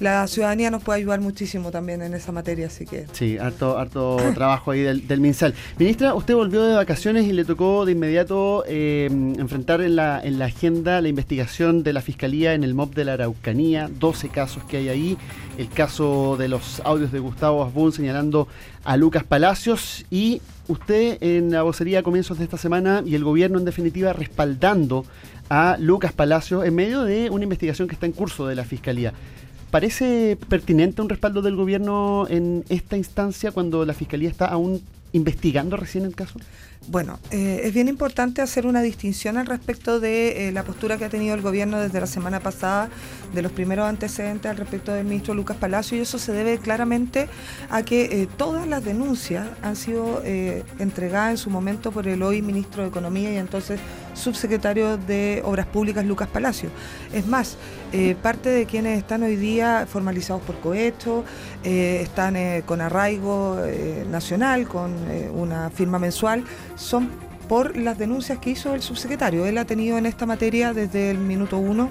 [0.00, 3.06] la ciudadanía nos puede ayudar muchísimo también en esa materia, así que...
[3.12, 5.54] Sí, harto, harto trabajo ahí del, MinSal.
[5.78, 10.38] Ministra, usted volvió de vacaciones y le tocó de inmediato eh, enfrentar en la, en
[10.38, 14.62] la agenda la investigación de la Fiscalía en el MOB de la Araucanía, 12 casos
[14.64, 15.18] que hay ahí,
[15.58, 18.48] el caso de los audios de Gustavo Asbun señalando
[18.84, 23.24] a Lucas Palacios y usted en la vocería a comienzos de esta semana y el
[23.24, 25.04] gobierno en definitiva respaldando
[25.50, 29.12] a Lucas Palacios en medio de una investigación que está en curso de la Fiscalía.
[29.70, 35.76] ¿Parece pertinente un respaldo del gobierno en esta instancia cuando la Fiscalía está aún investigando
[35.76, 36.38] recién el caso?
[36.86, 41.04] Bueno, eh, es bien importante hacer una distinción al respecto de eh, la postura que
[41.04, 42.88] ha tenido el gobierno desde la semana pasada,
[43.34, 47.28] de los primeros antecedentes al respecto del ministro Lucas Palacio, y eso se debe claramente
[47.68, 50.22] a que eh, todas las denuncias han sido
[50.78, 53.80] entregadas en su momento por el hoy ministro de Economía y entonces
[54.18, 56.68] subsecretario de Obras Públicas Lucas Palacio.
[57.12, 57.56] Es más,
[58.20, 61.24] parte de quienes están hoy día formalizados por cohecho,
[61.62, 63.58] están con arraigo
[64.10, 64.94] nacional, con
[65.34, 66.44] una firma mensual,
[66.76, 67.10] son
[67.48, 69.46] por las denuncias que hizo el subsecretario.
[69.46, 71.90] Él ha tenido en esta materia desde el minuto uno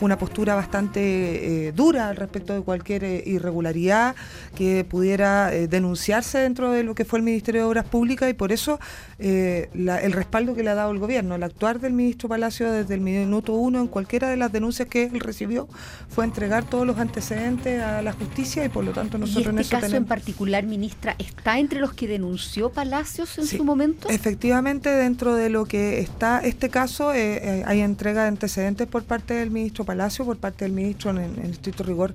[0.00, 4.14] una postura bastante eh, dura al respecto de cualquier eh, irregularidad
[4.54, 8.34] que pudiera eh, denunciarse dentro de lo que fue el Ministerio de Obras Públicas y
[8.34, 8.78] por eso
[9.18, 13.00] el respaldo que le ha dado el gobierno, el actuar del ministro Palacio desde el
[13.00, 15.68] minuto uno en cualquiera de las denuncias que él recibió
[16.08, 19.50] fue entregar todos los antecedentes a la justicia y por lo tanto nosotros ¿Y este
[19.50, 24.08] en este caso en particular, ministra, está entre los que denunció Palacios en su momento?
[24.08, 29.50] Efectivamente, dentro de lo que está este caso hay entrega de antecedentes por parte del
[29.50, 32.12] ministro Palacio por parte del ministro en, el estricto rigor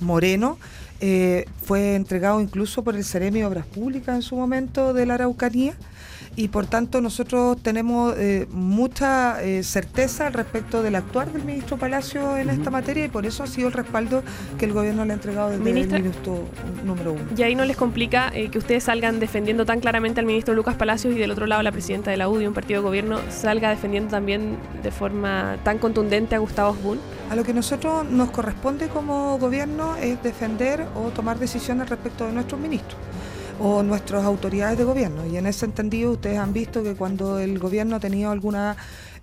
[0.00, 0.56] Moreno.
[1.02, 5.14] Eh, fue entregado incluso por el Ceremi de Obras Públicas en su momento de la
[5.14, 5.74] Araucanía
[6.36, 11.76] y por tanto nosotros tenemos eh, mucha eh, certeza al respecto del actuar del ministro
[11.76, 14.22] Palacio en esta materia y por eso ha sido el respaldo
[14.58, 16.48] que el gobierno le ha entregado desde el minuto
[16.84, 17.22] número uno.
[17.36, 21.14] Y ahí no les complica que ustedes salgan defendiendo tan claramente al ministro Lucas Palacios
[21.14, 24.10] y del otro lado la presidenta de la UDI, un partido de gobierno, salga defendiendo
[24.10, 26.98] también de forma tan contundente a Gustavo Osbun.
[27.30, 32.32] A lo que nosotros nos corresponde como gobierno es defender o tomar decisiones respecto de
[32.32, 32.98] nuestros ministros
[33.60, 35.26] o nuestras autoridades de gobierno.
[35.26, 38.76] Y en ese entendido ustedes han visto que cuando el gobierno ha tenido alguna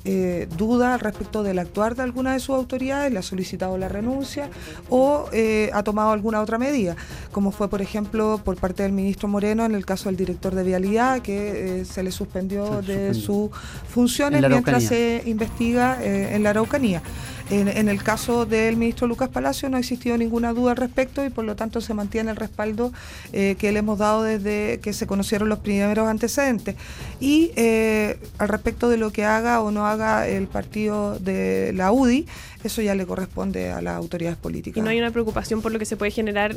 [0.06, 4.50] eh, duda respecto del actuar de alguna de sus autoridades, le ha solicitado la renuncia
[4.90, 6.96] o eh, ha tomado alguna otra medida,
[7.32, 10.64] como fue por ejemplo por parte del ministro Moreno en el caso del director de
[10.64, 13.50] vialidad que eh, se le suspendió de sus
[13.90, 17.02] funciones mientras se investiga en la Araucanía.
[17.50, 21.30] En, el caso del ministro Lucas Palacio no ha existido ninguna duda al respecto y
[21.30, 22.92] por lo tanto se mantiene el respaldo
[23.32, 26.76] eh, que le hemos dado desde que se conocieron los primeros antecedentes.
[27.22, 31.91] Y eh, al respecto de lo que haga o no haga el partido de la
[31.91, 32.28] UDI,
[32.63, 34.78] eso ya le corresponde a las autoridades políticas.
[34.78, 36.56] Y no hay una preocupación por lo que se puede generar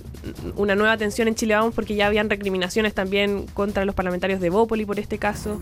[0.56, 4.50] una nueva tensión en Chile Vamos porque ya habían recriminaciones también contra los parlamentarios de
[4.50, 5.60] Bópoli por este caso.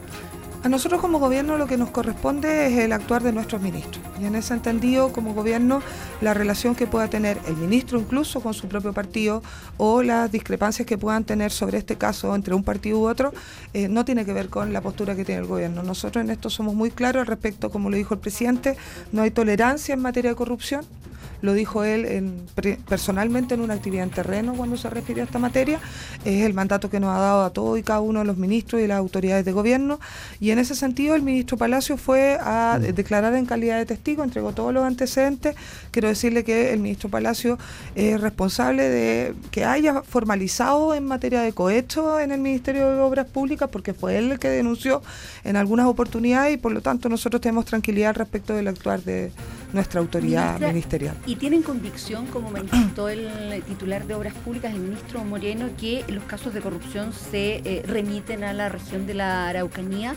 [0.64, 4.05] A nosotros como gobierno lo que nos corresponde es el actuar de nuestros ministros.
[4.21, 5.83] Y en ese entendido, como gobierno,
[6.21, 9.40] la relación que pueda tener el ministro incluso con su propio partido
[9.77, 13.33] o las discrepancias que puedan tener sobre este caso entre un partido u otro,
[13.73, 15.85] eh, no tiene que ver con la postura que tiene el gobierno.
[15.85, 18.77] Nosotros en esto somos muy claros al respecto, como lo dijo el presidente,
[19.12, 20.85] no hay tolerancia en materia de corrupción
[21.40, 22.33] lo dijo él
[22.88, 25.81] personalmente en una actividad en terreno cuando se refiere a esta materia,
[26.24, 28.83] es el mandato que nos ha dado a todos y cada uno de los ministros
[28.83, 30.01] y las autoridades de gobierno,
[30.40, 32.94] y en ese sentido el ministro Palacio fue a mm.
[32.94, 35.57] declarar en calidad de testigo, entregó todos los antecedentes,
[35.90, 37.59] quiero decirle que el ministro Palacio
[37.94, 43.27] es responsable de que haya formalizado en materia de cohecho en el Ministerio de Obras
[43.27, 45.03] Públicas, porque fue él el que denunció
[45.44, 49.33] en algunas oportunidades y por lo tanto nosotros tenemos tranquilidad respecto del actuar de
[49.72, 51.16] nuestra autoridad ministerial.
[51.29, 56.25] ¿Y tienen convicción, como manifestó el titular de Obras Públicas, el ministro Moreno, que los
[56.25, 60.14] casos de corrupción se eh, remiten a la región de la Araucanía?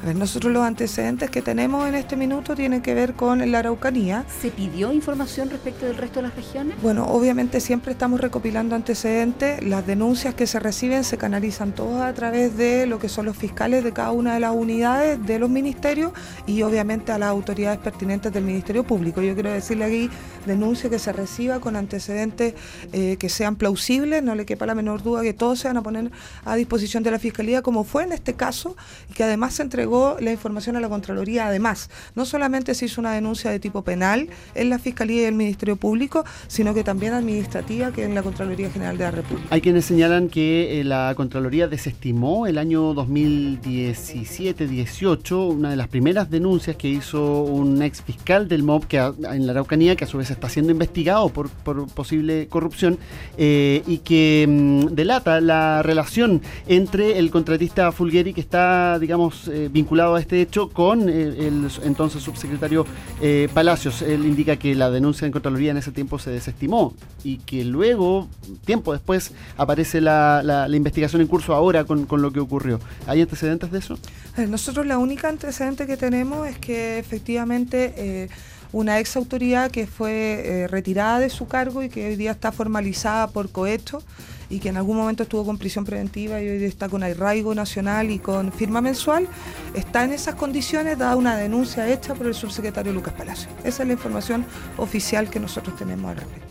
[0.00, 3.58] A ver, nosotros los antecedentes que tenemos en este minuto tienen que ver con la
[3.58, 4.24] Araucanía.
[4.40, 6.80] ¿Se pidió información respecto del resto de las regiones?
[6.80, 9.60] Bueno, obviamente siempre estamos recopilando antecedentes.
[9.64, 13.36] Las denuncias que se reciben se canalizan todas a través de lo que son los
[13.36, 16.12] fiscales de cada una de las unidades de los ministerios
[16.46, 19.20] y obviamente a las autoridades pertinentes del Ministerio Público.
[19.20, 20.10] Yo quiero decirle aquí,
[20.46, 22.54] denuncia que se reciba con antecedentes
[22.92, 25.82] eh, que sean plausibles, no le quepa la menor duda que todos se van a
[25.82, 26.12] poner
[26.44, 28.76] a disposición de la Fiscalía, como fue en este caso,
[29.10, 29.87] y que además se entregó
[30.20, 31.46] la información a la Contraloría.
[31.46, 35.34] Además, no solamente se hizo una denuncia de tipo penal en la Fiscalía y el
[35.34, 39.48] Ministerio Público, sino que también administrativa, que en la Contraloría General de la República.
[39.50, 46.30] Hay quienes señalan que eh, la Contraloría desestimó el año 2017-18 una de las primeras
[46.30, 50.18] denuncias que hizo un ex fiscal del MOB que en la Araucanía, que a su
[50.18, 51.48] vez está siendo investigado por,
[51.94, 52.98] posible corrupción
[53.36, 59.68] eh, y que mm, delata la relación entre el contratista Fulgueri, que está, digamos, eh,
[59.78, 62.84] vinculado a este hecho con eh, el, entonces subsecretario
[63.22, 64.02] eh, Palacios.
[64.02, 68.28] Él indica que la denuncia en Contraloría en ese tiempo se desestimó y que luego,
[68.64, 72.80] tiempo después, aparece la, investigación en curso ahora con, lo que ocurrió.
[73.06, 73.98] ¿Hay antecedentes de eso?
[74.36, 78.28] Eh, nosotros la única antecedente que tenemos es que efectivamente
[78.72, 83.28] una ex autoridad que fue retirada de su cargo y que hoy día está formalizada
[83.28, 84.02] por cohecho
[84.50, 88.10] y que en algún momento estuvo con prisión preventiva y hoy está con arraigo nacional
[88.10, 89.28] y con firma mensual,
[89.74, 93.48] está en esas condiciones dada una denuncia hecha por el subsecretario Lucas Palacio.
[93.64, 94.44] Esa es la información
[94.76, 96.48] oficial que nosotros tenemos al respecto.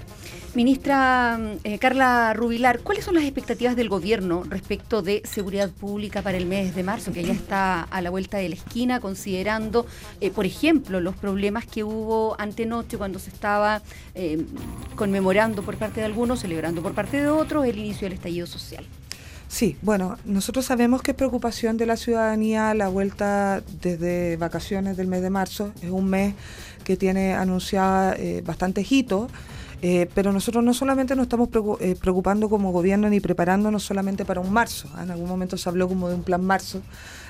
[0.56, 6.38] Ministra eh, Carla Rubilar, ¿cuáles son las expectativas del gobierno respecto de seguridad pública para
[6.38, 9.86] el mes de marzo, que ya está a la vuelta de la esquina, considerando,
[10.20, 13.82] eh, por ejemplo, los problemas que hubo antenoche cuando se estaba
[14.16, 14.46] eh,
[14.96, 18.86] conmemorando por parte de algunos, celebrando por parte de otros el inicio del estallido social?
[19.50, 25.08] Sí, bueno, nosotros sabemos que es preocupación de la ciudadanía la vuelta desde vacaciones del
[25.08, 25.72] mes de marzo.
[25.82, 26.34] Es un mes
[26.84, 29.32] que tiene anunciada bastantes hitos.
[29.82, 31.50] Eh, pero nosotros no solamente nos estamos
[31.82, 34.90] eh, preocupando como gobierno ni preparándonos solamente para un marzo.
[34.96, 35.04] ¿ah?
[35.04, 36.82] En algún momento se habló como de un plan marzo.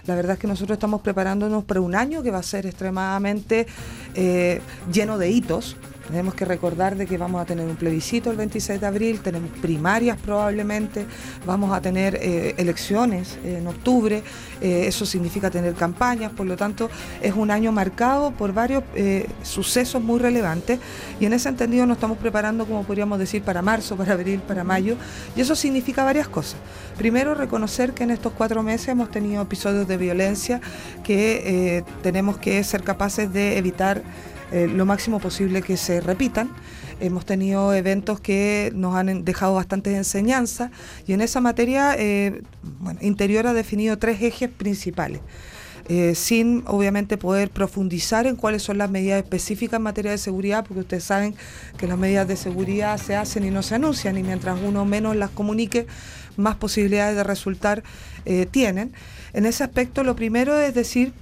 [0.06, 3.68] La verdad es que nosotros estamos preparándonos para un año que va a ser extremadamente
[4.16, 5.76] eh, lleno de hitos
[6.08, 9.52] tenemos que recordar de que vamos a tener un plebiscito el 26 de abril, tenemos
[9.62, 11.06] primarias probablemente,
[11.46, 14.24] vamos a tener eh, elecciones en octubre,
[14.62, 16.90] eh, eso significa tener campañas, por lo tanto
[17.22, 20.80] es un año marcado por varios eh, sucesos muy relevantes
[21.20, 24.64] y en ese entendido nos estamos preparando, como podríamos decir, para marzo, para abril, para
[24.64, 24.96] mayo
[25.36, 26.60] y eso significa varias cosas.
[26.98, 30.62] Primero, reconocer que en estos cuatro meses hemos tenido episodios de violencia
[31.04, 34.02] que tenemos que ser capaces de evitar
[34.52, 36.50] eh, lo máximo posible que se repitan.
[37.00, 40.72] Hemos tenido eventos que nos han dejado bastantes enseñanzas
[41.06, 42.42] y en esa materia eh,
[43.02, 45.22] Interior ha definido tres ejes principales.
[45.90, 50.66] Eh, sin obviamente poder profundizar en cuáles son las medidas específicas en materia de seguridad,
[50.66, 51.34] porque ustedes saben
[51.78, 55.16] que las medidas de seguridad se hacen y no se anuncian, y mientras uno menos
[55.16, 55.88] las comunique,
[56.36, 57.84] más posibilidades de resultar
[58.52, 58.92] tienen.
[59.32, 61.14] En ese aspecto, lo primero es decir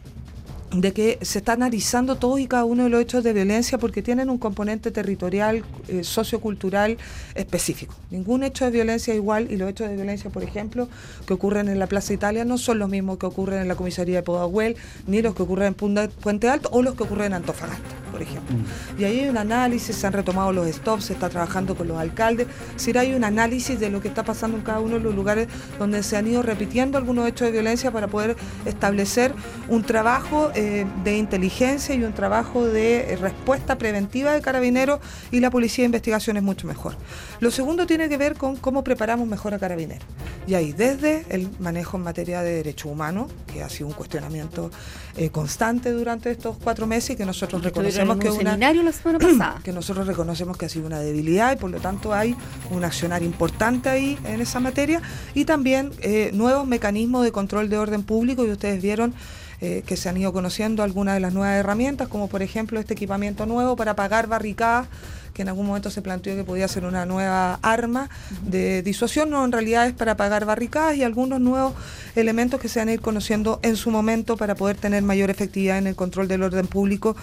[0.81, 4.01] de que se está analizando todos y cada uno de los hechos de violencia porque
[4.01, 6.97] tienen un componente territorial, eh, sociocultural
[7.33, 7.95] específico.
[8.11, 10.89] Ningún hecho de violencia es igual y los hechos de violencia, por ejemplo,
[11.25, 14.17] que ocurren en la Plaza Italia no son los mismos que ocurren en la comisaría
[14.17, 14.75] de Podahuel,
[15.07, 18.55] ni los que ocurren en Puente Alto o los que ocurren en Antofagasta, por ejemplo.
[18.55, 19.01] Mm.
[19.01, 21.97] Y ahí hay un análisis, se han retomado los stops, se está trabajando con los
[21.97, 25.15] alcaldes, si hay un análisis de lo que está pasando en cada uno de los
[25.15, 25.47] lugares
[25.79, 28.35] donde se han ido repitiendo algunos hechos de violencia para poder
[28.65, 29.33] establecer
[29.67, 34.99] un trabajo eh, de inteligencia y un trabajo de eh, respuesta preventiva de carabineros
[35.31, 36.95] y la policía de investigación es mucho mejor.
[37.39, 40.07] Lo segundo tiene que ver con cómo preparamos mejor a carabineros.
[40.47, 44.69] Y ahí desde el manejo en materia de derechos humanos, que ha sido un cuestionamiento
[45.17, 49.59] eh, constante durante estos cuatro meses y que nosotros reconocemos que una, la semana pasada.
[49.63, 52.35] que nosotros reconocemos que ha sido una debilidad y por lo tanto hay
[52.69, 55.01] un accionar importante ahí en esa materia
[55.33, 55.91] y también
[56.33, 59.13] nuevos mecanismos de control de orden público y ustedes vieron
[59.61, 62.93] eh, que se han ido conociendo algunas de las nuevas herramientas, como por ejemplo este
[62.93, 64.87] equipamiento nuevo para apagar barricadas
[65.35, 68.09] que en algún momento se planteó que podía ser una nueva arma
[68.43, 71.73] de disuasión, no, en realidad es para apagar barricadas y algunos nuevos
[72.15, 75.77] elementos que se van a ir conociendo en su momento para poder tener mayor efectividad
[75.77, 77.15] en el control del orden público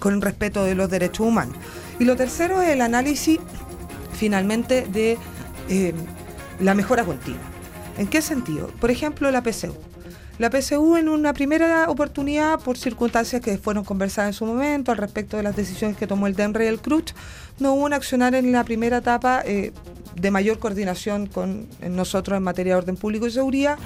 [0.00, 1.56] con el respeto de los derechos humanos.
[2.00, 3.38] Y lo tercero es el análisis
[4.14, 5.18] finalmente de
[5.68, 5.92] eh,
[6.60, 7.42] la mejora continua.
[7.98, 8.68] ¿En qué sentido?
[8.80, 9.87] Por ejemplo, la PCU.
[10.38, 14.98] La PSU en una primera oportunidad, por circunstancias que fueron conversadas en su momento al
[14.98, 17.12] respecto de las decisiones que tomó el DENRE y el CRUCH,
[17.58, 19.72] no hubo un accionar en la primera etapa eh,
[20.14, 23.78] de mayor coordinación con nosotros en materia de orden público y seguridad,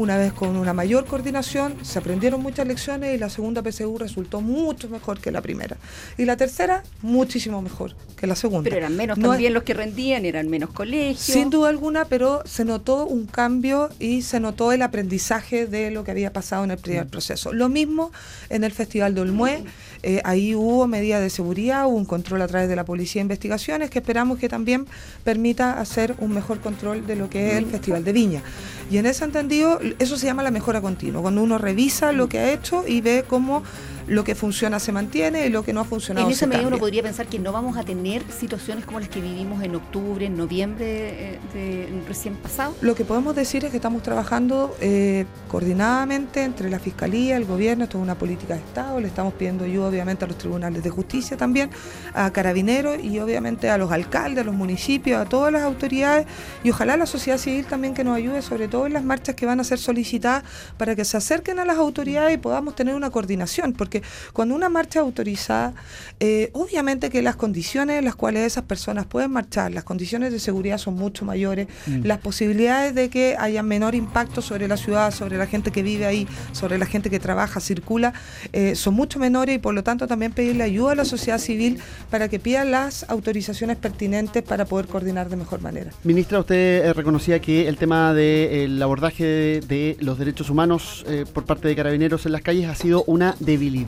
[0.00, 4.40] una vez con una mayor coordinación, se aprendieron muchas lecciones y la segunda PSU resultó
[4.40, 5.76] mucho mejor que la primera.
[6.16, 8.64] Y la tercera, muchísimo mejor que la segunda.
[8.64, 11.18] Pero eran menos No es- también los que rendían, eran menos colegios.
[11.20, 16.02] sin duda alguna, pero se notó un cambio y se notó el aprendizaje de lo
[16.02, 17.52] que había pasado en el primer proceso.
[17.52, 18.10] Lo mismo
[18.48, 19.64] en el Festival de Olmué,
[20.02, 23.24] eh, ahí hubo medidas de seguridad, hubo un control a través de la Policía de
[23.24, 24.86] Investigaciones que esperamos que también
[25.24, 28.42] permita hacer un mejor control de lo que es el Festival de Viña.
[28.90, 32.38] Y en ese entendido, eso se llama la mejora continua, cuando uno revisa lo que
[32.38, 33.62] ha hecho y ve cómo
[34.10, 36.62] lo que funciona se mantiene y lo que no ha funcionado En se esa uno
[36.62, 36.78] cambia.
[36.80, 40.36] podría pensar que no vamos a tener situaciones como las que vivimos en octubre, en
[40.36, 42.74] noviembre eh, de, recién pasado.
[42.80, 47.84] Lo que podemos decir es que estamos trabajando eh, coordinadamente entre la Fiscalía, el Gobierno,
[47.84, 50.90] esto es una política de Estado, le estamos pidiendo ayuda obviamente a los tribunales de
[50.90, 51.70] justicia también,
[52.12, 56.26] a carabineros y obviamente a los alcaldes, a los municipios, a todas las autoridades
[56.64, 59.46] y ojalá la sociedad civil también que nos ayude, sobre todo en las marchas que
[59.46, 60.42] van a ser solicitadas
[60.76, 63.99] para que se acerquen a las autoridades y podamos tener una coordinación, porque
[64.32, 65.74] cuando una marcha es autorizada,
[66.20, 70.38] eh, obviamente que las condiciones en las cuales esas personas pueden marchar, las condiciones de
[70.38, 71.68] seguridad son mucho mayores,
[72.02, 76.06] las posibilidades de que haya menor impacto sobre la ciudad, sobre la gente que vive
[76.06, 78.12] ahí, sobre la gente que trabaja, circula,
[78.52, 81.78] eh, son mucho menores y por lo tanto también pedirle ayuda a la sociedad civil
[82.10, 85.90] para que pida las autorizaciones pertinentes para poder coordinar de mejor manera.
[86.04, 91.24] Ministra, usted eh, reconocía que el tema del abordaje de, de los derechos humanos eh,
[91.32, 93.79] por parte de carabineros en las calles ha sido una debilidad.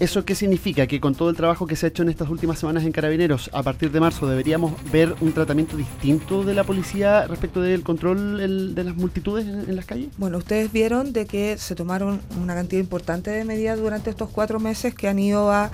[0.00, 0.86] ¿Eso qué significa?
[0.86, 3.50] Que con todo el trabajo que se ha hecho en estas últimas semanas en Carabineros,
[3.52, 8.74] a partir de marzo deberíamos ver un tratamiento distinto de la policía respecto del control
[8.74, 10.08] de las multitudes en, en las calles?
[10.16, 14.58] Bueno, ustedes vieron de que se tomaron una cantidad importante de medidas durante estos cuatro
[14.58, 15.70] meses que han ido a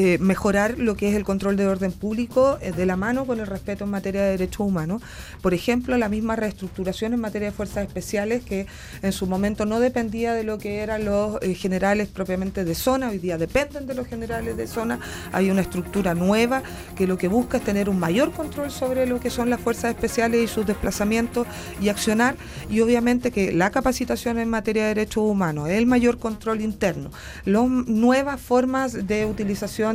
[0.00, 3.40] eh, mejorar lo que es el control de orden público eh, de la mano con
[3.40, 5.02] el respeto en materia de derechos humanos.
[5.42, 8.68] Por ejemplo, la misma reestructuración en materia de fuerzas especiales que
[9.02, 13.08] en su momento no dependía de lo que eran los eh, generales propiamente de zona,
[13.08, 15.00] hoy día dependen de los generales de zona,
[15.32, 16.62] hay una estructura nueva
[16.94, 19.90] que lo que busca es tener un mayor control sobre lo que son las fuerzas
[19.90, 21.44] especiales y sus desplazamientos
[21.80, 22.36] y accionar
[22.70, 27.10] y obviamente que la capacitación en materia de derechos humanos, el mayor control interno,
[27.44, 29.87] las nuevas formas de utilización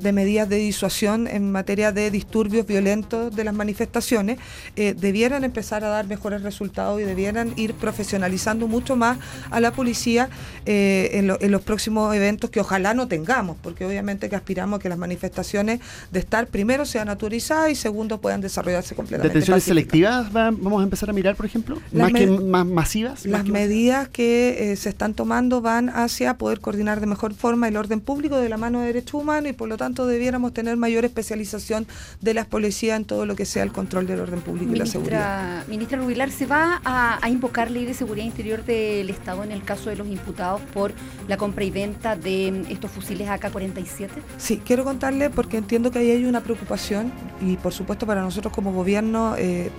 [0.00, 4.38] de medidas de disuasión en materia de disturbios violentos de las manifestaciones,
[4.76, 9.18] eh, debieran empezar a dar mejores resultados y debieran ir profesionalizando mucho más
[9.50, 10.28] a la policía
[10.66, 14.78] eh, en, lo- en los próximos eventos que ojalá no tengamos, porque obviamente que aspiramos
[14.78, 15.80] a que las manifestaciones
[16.10, 19.34] de estar primero sean autorizadas y segundo puedan desarrollarse completamente.
[19.34, 21.76] ¿Detenciones selectivas va- vamos a empezar a mirar, por ejemplo?
[21.92, 23.24] Las ¿Más que más masivas?
[23.24, 27.34] Las ¿Más que- medidas que eh, se están tomando van hacia poder coordinar de mejor
[27.34, 30.52] forma el orden público de la mano de derechos humanos y por lo tanto debiéramos
[30.52, 31.86] tener mayor especialización
[32.20, 34.86] de las policías en todo lo que sea el control del orden público y la
[34.86, 35.66] seguridad.
[35.66, 39.62] Ministra, Rubilar, ¿se va a, a invocar ley de seguridad interior del Estado en el
[39.64, 40.92] caso de los imputados por
[41.26, 44.08] la compra y venta de estos fusiles AK-47?
[44.38, 48.52] Sí, quiero contarle porque entiendo que ahí hay una preocupación y por supuesto para nosotros
[48.52, 49.70] como gobierno eh,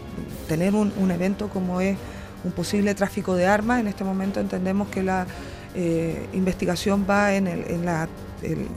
[0.47, 1.97] tener un, un evento como es
[2.43, 5.25] un posible tráfico de armas, en este momento entendemos que la
[5.73, 8.07] eh, investigación va en, el- en la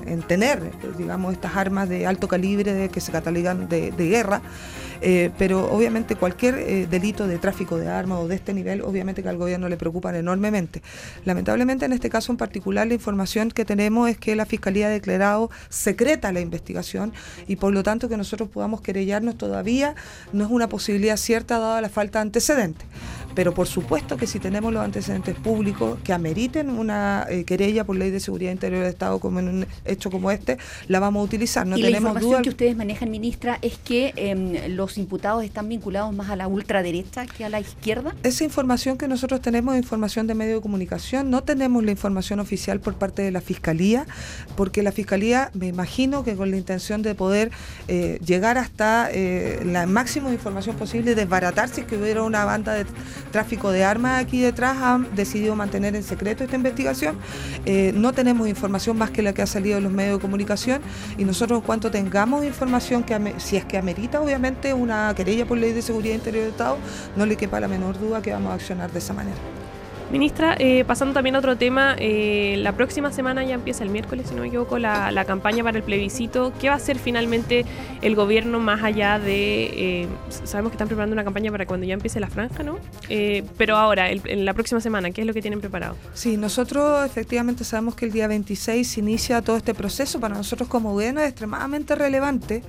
[0.07, 0.61] en tener,
[0.97, 4.41] digamos, estas armas de alto calibre que se catalogan de, de guerra,
[5.01, 9.23] eh, pero obviamente cualquier eh, delito de tráfico de armas o de este nivel, obviamente
[9.23, 10.83] que al gobierno le preocupan enormemente.
[11.25, 14.91] Lamentablemente en este caso en particular la información que tenemos es que la Fiscalía ha
[14.91, 17.13] declarado secreta la investigación
[17.47, 19.95] y por lo tanto que nosotros podamos querellarnos todavía
[20.33, 22.87] no es una posibilidad cierta dada la falta de antecedentes.
[23.35, 27.95] Pero por supuesto que si tenemos los antecedentes públicos que ameriten una eh, querella por
[27.95, 31.25] ley de seguridad interior del Estado como en un hecho como este, la vamos a
[31.25, 31.67] utilizar.
[31.67, 32.43] No y la tenemos información duda.
[32.43, 37.27] que ustedes manejan, ministra, es que em, los imputados están vinculados más a la ultraderecha
[37.27, 38.15] que a la izquierda.
[38.23, 42.81] Esa información que nosotros tenemos información de medio de comunicación, no tenemos la información oficial
[42.81, 44.07] por parte de la Fiscalía,
[44.57, 47.51] porque la Fiscalía, me imagino que con la intención de poder
[47.87, 52.73] eh, llegar hasta eh, la máxima información posible desbaratar si es que hubiera una banda
[52.73, 52.87] de
[53.31, 57.19] tráfico de armas aquí detrás, han decidido mantener en secreto esta investigación.
[57.67, 60.81] Eh, no tenemos información más que la que ha salido en los medios de comunicación
[61.19, 65.59] y nosotros en cuanto tengamos información que si es que amerita obviamente una querella por
[65.59, 66.79] ley de seguridad interior del Estado,
[67.17, 69.37] no le quepa la menor duda que vamos a accionar de esa manera.
[70.11, 74.27] Ministra, eh, pasando también a otro tema, eh, la próxima semana ya empieza el miércoles,
[74.31, 76.51] si no me equivoco, la, la campaña para el plebiscito.
[76.59, 77.67] ¿Qué va a hacer finalmente
[78.01, 79.65] el gobierno más allá de...
[80.05, 80.09] eh,
[80.45, 82.79] sabemos que están preparando una campaña para cuando ya empiece la franja, ¿no?
[83.59, 85.95] Pero ahora, el- en la próxima semana, ¿qué es lo que tienen preparado?
[86.15, 90.19] Sí, nosotros efectivamente sabemos que el día 26 se inicia todo este proceso.
[90.21, 92.63] Para nosotros como gobierno es extremadamente relevante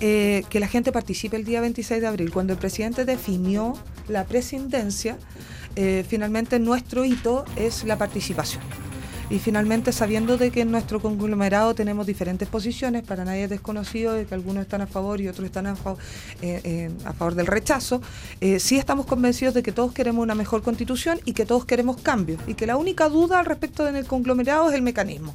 [0.00, 2.32] eh, que la gente participe el día 26 de abril.
[2.32, 3.74] Cuando el presidente definió
[4.08, 5.16] la presidencia,
[5.76, 8.62] eh, finalmente nuestro hito es la participación.
[9.30, 14.12] Y finalmente, sabiendo de que en nuestro conglomerado tenemos diferentes posiciones, para nadie es desconocido
[14.12, 15.98] de que algunos están a favor y otros están a, favor,
[16.42, 18.02] eh, favor del rechazo,
[18.58, 22.38] sí estamos convencidos de que todos queremos una mejor constitución y que todos queremos cambios.
[22.46, 25.34] Y que la única duda al respecto del conglomerado es el mecanismo.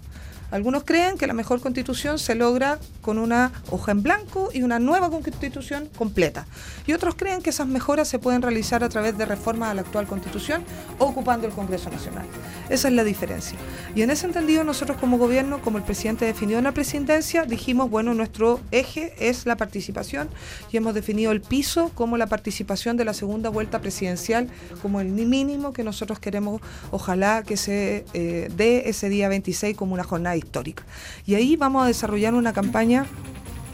[0.51, 4.79] Algunos creen que la mejor constitución se logra con una hoja en blanco y una
[4.79, 6.47] nueva constitución completa.
[6.87, 9.81] Y otros creen que esas mejoras se pueden realizar a través de reformas a la
[9.81, 10.63] actual constitución
[10.97, 12.25] ocupando el Congreso Nacional.
[12.69, 13.57] Esa es la diferencia.
[13.95, 17.89] Y en ese entendido nosotros como gobierno, como el presidente definió en la presidencia, dijimos,
[17.89, 20.29] bueno, nuestro eje es la participación
[20.71, 24.49] y hemos definido el piso como la participación de la segunda vuelta presidencial
[24.81, 29.93] como el mínimo que nosotros queremos, ojalá que se eh, dé ese día 26 como
[29.93, 30.83] una jornada histórica.
[31.25, 33.05] Y ahí vamos a desarrollar una campaña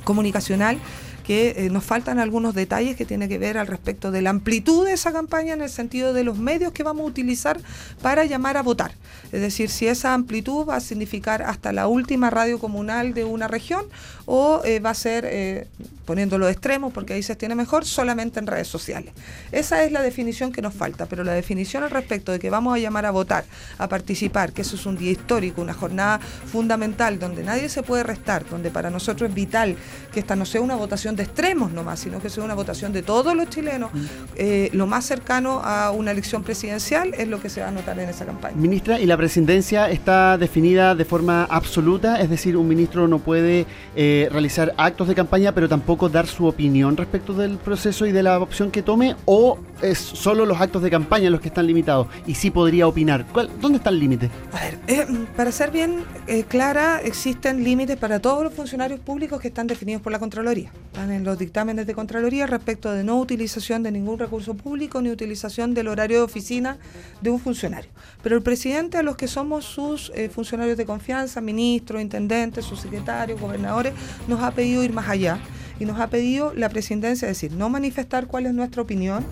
[0.03, 0.78] comunicacional
[1.26, 4.86] que eh, nos faltan algunos detalles que tiene que ver al respecto de la amplitud
[4.86, 7.59] de esa campaña en el sentido de los medios que vamos a utilizar
[8.01, 8.91] para llamar a votar.
[9.32, 13.47] Es decir, si esa amplitud va a significar hasta la última radio comunal de una
[13.47, 13.86] región
[14.26, 15.67] o eh, va a ser, eh,
[16.05, 19.11] poniéndolo extremo porque ahí se tiene mejor, solamente en redes sociales.
[19.51, 22.76] Esa es la definición que nos falta, pero la definición al respecto de que vamos
[22.76, 23.45] a llamar a votar,
[23.78, 28.03] a participar, que eso es un día histórico, una jornada fundamental donde nadie se puede
[28.03, 29.76] restar, donde para nosotros es vital
[30.13, 33.03] que esta no sea una votación de extremos nomás, sino que sea una votación de
[33.03, 34.05] todos los chilenos, mm.
[34.36, 37.99] eh, lo más cercano a una elección presidencial es lo que se va a notar
[37.99, 38.55] en esa campaña.
[38.55, 42.20] Ministra, ¿y la presidencia está definida de forma absoluta?
[42.22, 46.45] Es decir, un ministro no puede eh, realizar actos de campaña, pero tampoco dar su
[46.45, 50.82] opinión respecto del proceso y de la opción que tome, o es solo los actos
[50.82, 53.26] de campaña los que están limitados y sí podría opinar.
[53.61, 54.30] ¿Dónde está el límite?
[54.53, 55.05] A ver, eh,
[55.36, 56.03] para ser bien
[56.47, 60.72] clara, existen límites para todos los funcionarios públicos que están definidos por la Contraloría
[61.12, 65.74] en los dictámenes de Contraloría respecto de no utilización de ningún recurso público ni utilización
[65.74, 66.78] del horario de oficina
[67.22, 67.89] de un funcionario.
[68.24, 73.39] Pero el presidente a los que somos sus eh, funcionarios de confianza, ministros, intendentes, subsecretarios,
[73.39, 73.93] gobernadores,
[74.28, 75.39] nos ha pedido ir más allá
[75.80, 79.26] y nos ha pedido la presidencia, es decir, no manifestar cuál es nuestra opinión,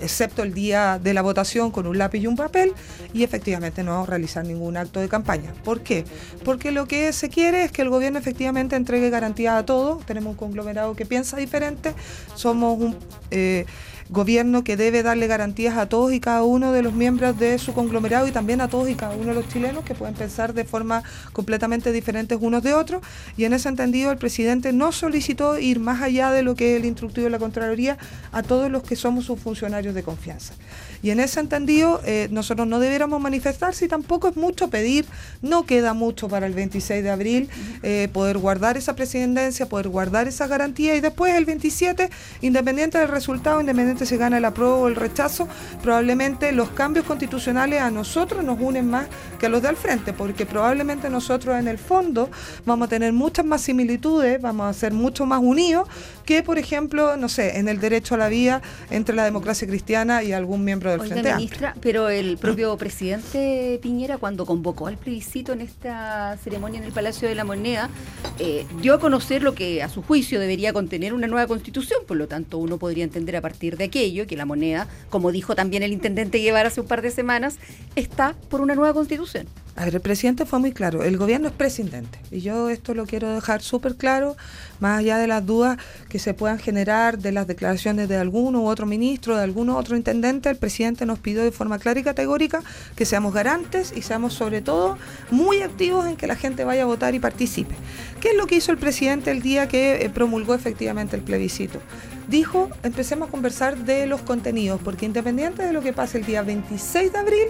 [0.00, 2.72] excepto el día de la votación con un lápiz y un papel,
[3.12, 5.52] y efectivamente no realizar ningún acto de campaña.
[5.64, 6.04] ¿Por qué?
[6.44, 10.32] Porque lo que se quiere es que el gobierno efectivamente entregue garantía a todos, tenemos
[10.32, 11.94] un conglomerado que piensa diferente,
[12.34, 12.96] somos un...
[13.30, 13.66] Eh,
[14.10, 17.72] gobierno que debe darle garantías a todos y cada uno de los miembros de su
[17.72, 20.64] conglomerado y también a todos y cada uno de los chilenos que pueden pensar de
[20.64, 23.02] forma completamente diferentes unos de otros.
[23.36, 26.80] Y en ese entendido el presidente no solicitó ir más allá de lo que es
[26.80, 27.98] el instructivo de la Contraloría
[28.32, 30.54] a todos los que somos sus funcionarios de confianza.
[31.02, 35.06] Y en ese entendido eh, nosotros no debiéramos manifestar si tampoco es mucho pedir,
[35.42, 37.48] no queda mucho para el 26 de abril
[37.82, 42.10] eh, poder guardar esa presidencia, poder guardar esa garantía y después el 27,
[42.42, 45.48] independiente del resultado, independiente se gana el apruebo o el rechazo,
[45.82, 49.06] probablemente los cambios constitucionales a nosotros nos unen más
[49.38, 52.30] que a los de al frente, porque probablemente nosotros en el fondo
[52.66, 55.88] vamos a tener muchas más similitudes, vamos a ser mucho más unidos
[56.30, 60.22] que, por ejemplo, no sé, en el derecho a la vida entre la democracia cristiana
[60.22, 65.52] y algún miembro del Frente ministra, pero el propio presidente Piñera, cuando convocó al plebiscito
[65.52, 67.90] en esta ceremonia en el Palacio de la Moneda,
[68.38, 72.16] eh, dio a conocer lo que a su juicio debería contener una nueva constitución, por
[72.16, 75.82] lo tanto uno podría entender a partir de aquello que la moneda, como dijo también
[75.82, 77.58] el intendente Guevara hace un par de semanas,
[77.96, 79.48] está por una nueva constitución.
[79.76, 82.18] A ver, el presidente fue muy claro, el gobierno es presidente.
[82.30, 84.36] Y yo esto lo quiero dejar súper claro,
[84.78, 85.78] más allá de las dudas
[86.08, 89.96] que se puedan generar de las declaraciones de alguno u otro ministro, de algún otro
[89.96, 92.62] intendente, el presidente nos pidió de forma clara y categórica
[92.94, 94.98] que seamos garantes y seamos sobre todo
[95.30, 97.74] muy activos en que la gente vaya a votar y participe.
[98.20, 101.80] ¿Qué es lo que hizo el presidente el día que eh, promulgó efectivamente el plebiscito?
[102.28, 106.42] Dijo, empecemos a conversar de los contenidos, porque independiente de lo que pase el día
[106.42, 107.46] 26 de abril,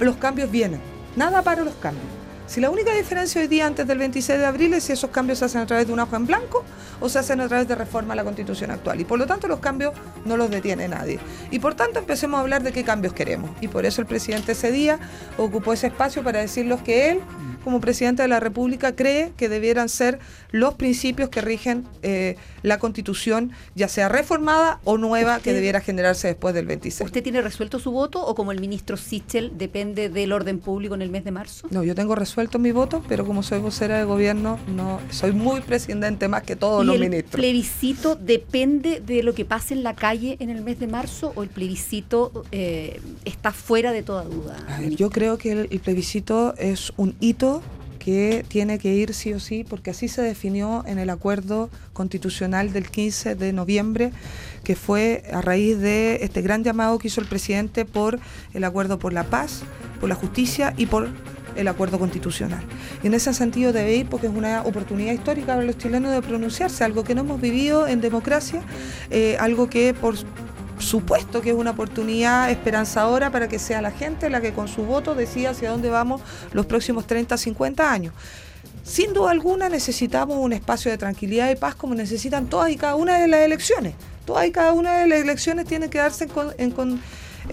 [0.00, 0.80] los cambios vienen
[1.16, 2.21] Nada para los cambios.
[2.52, 5.38] Si la única diferencia hoy día antes del 26 de abril es si esos cambios
[5.38, 6.62] se hacen a través de un hoja en blanco
[7.00, 9.00] o se hacen a través de reforma a la constitución actual.
[9.00, 9.94] Y por lo tanto los cambios
[10.26, 11.18] no los detiene nadie.
[11.50, 13.48] Y por tanto empecemos a hablar de qué cambios queremos.
[13.62, 14.98] Y por eso el presidente ese día
[15.38, 17.20] ocupó ese espacio para decir los que él
[17.64, 20.18] como presidente de la República cree que debieran ser
[20.50, 26.26] los principios que rigen eh, la Constitución, ya sea reformada o nueva, que debiera generarse
[26.26, 27.06] después del 26.
[27.06, 31.02] ¿Usted tiene resuelto su voto o como el ministro Sichel depende del orden público en
[31.02, 31.68] el mes de marzo?
[31.70, 35.60] No, yo tengo resuelto mi voto, pero como soy vocera de gobierno, no soy muy
[35.60, 37.34] presidente más que todos los ministros.
[37.34, 41.32] ¿El plebiscito depende de lo que pase en la calle en el mes de marzo
[41.34, 44.56] o el plebiscito eh, está fuera de toda duda?
[44.90, 47.62] yo creo que el plebiscito es un hito
[48.02, 52.72] que tiene que ir sí o sí, porque así se definió en el acuerdo constitucional
[52.72, 54.10] del 15 de noviembre,
[54.64, 58.18] que fue a raíz de este gran llamado que hizo el presidente por
[58.54, 59.62] el acuerdo por la paz,
[60.00, 61.10] por la justicia y por
[61.56, 62.62] el acuerdo constitucional.
[63.02, 66.22] Y en ese sentido debe ir porque es una oportunidad histórica para los chilenos de
[66.22, 68.62] pronunciarse, algo que no hemos vivido en democracia,
[69.10, 70.16] eh, algo que por
[70.78, 74.82] supuesto que es una oportunidad esperanzadora para que sea la gente la que con su
[74.82, 76.20] voto decida hacia dónde vamos
[76.52, 78.14] los próximos 30, 50 años.
[78.82, 82.96] Sin duda alguna necesitamos un espacio de tranquilidad y paz como necesitan todas y cada
[82.96, 83.94] una de las elecciones.
[84.26, 86.26] Todas y cada una de las elecciones tienen que darse
[86.58, 87.00] en, en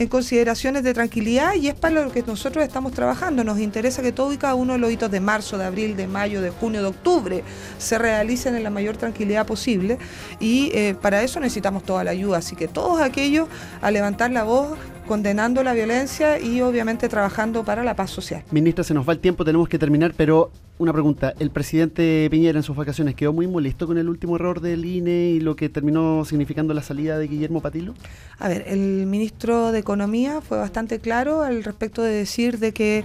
[0.10, 3.44] consideraciones de tranquilidad y es para lo que nosotros estamos trabajando.
[3.44, 6.08] Nos interesa que todo y cada uno de los hitos de marzo, de abril, de
[6.08, 7.44] mayo, de junio, de octubre
[7.78, 9.98] se realicen en la mayor tranquilidad posible
[10.40, 12.38] y eh, para eso necesitamos toda la ayuda.
[12.38, 13.48] Así que todos aquellos
[13.82, 14.78] a levantar la voz
[15.10, 18.44] condenando la violencia y obviamente trabajando para la paz social.
[18.52, 21.34] Ministra, se nos va el tiempo, tenemos que terminar, pero una pregunta.
[21.40, 25.32] El presidente Piñera en sus vacaciones quedó muy molesto con el último error del INE
[25.32, 27.96] y lo que terminó significando la salida de Guillermo Patilo.
[28.38, 33.04] A ver, el ministro de Economía fue bastante claro al respecto de decir de que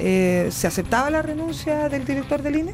[0.00, 2.72] eh, se aceptaba la renuncia del director del INE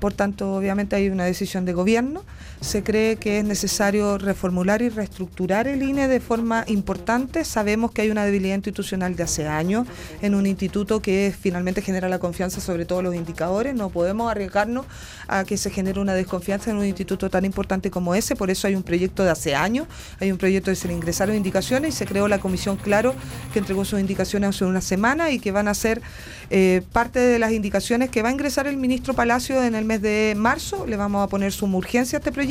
[0.00, 2.24] por tanto, obviamente hay una decisión de gobierno.
[2.60, 7.42] Se cree que es necesario reformular y reestructurar el INE de forma importante.
[7.46, 9.86] Sabemos que hay una debilidad institucional de hace años
[10.20, 13.74] en un instituto que finalmente genera la confianza sobre todos los indicadores.
[13.74, 14.84] No podemos arriesgarnos
[15.26, 18.36] a que se genere una desconfianza en un instituto tan importante como ese.
[18.36, 19.86] Por eso hay un proyecto de hace años,
[20.20, 23.14] hay un proyecto de se ingresaron indicaciones y se creó la comisión Claro
[23.52, 26.02] que entregó sus indicaciones hace una semana y que van a ser
[26.50, 30.02] eh, parte de las indicaciones que va a ingresar el ministro Palacio en el mes
[30.02, 30.86] de marzo.
[30.86, 32.49] Le vamos a poner suma urgencia a este proyecto.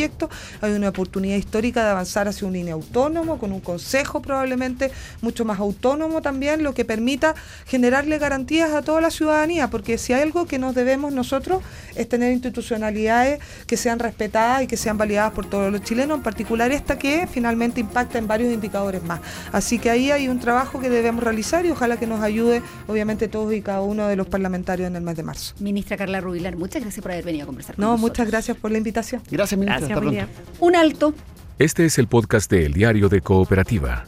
[0.62, 4.92] Hay una oportunidad histórica de avanzar hacia un INE autónomo, con un consejo probablemente
[5.22, 7.36] mucho más autónomo también, lo que permita
[7.66, 11.62] generarle garantías a toda la ciudadanía, porque si hay algo que nos debemos nosotros
[11.96, 16.24] es tener institucionalidades que sean respetadas y que sean validadas por todos los chilenos, en
[16.24, 19.20] particular esta que finalmente impacta en varios indicadores más.
[19.52, 23.28] Así que ahí hay un trabajo que debemos realizar y ojalá que nos ayude, obviamente,
[23.28, 25.54] todos y cada uno de los parlamentarios en el mes de marzo.
[25.60, 28.10] Ministra Carla Rubilar, muchas gracias por haber venido a conversar con No, nosotros.
[28.12, 29.22] muchas gracias por la invitación.
[29.30, 29.80] Gracias, ministra.
[29.80, 30.26] Gracias, Hasta pronto.
[30.60, 31.14] Un alto.
[31.58, 34.06] Este es el podcast de El Diario de Cooperativa.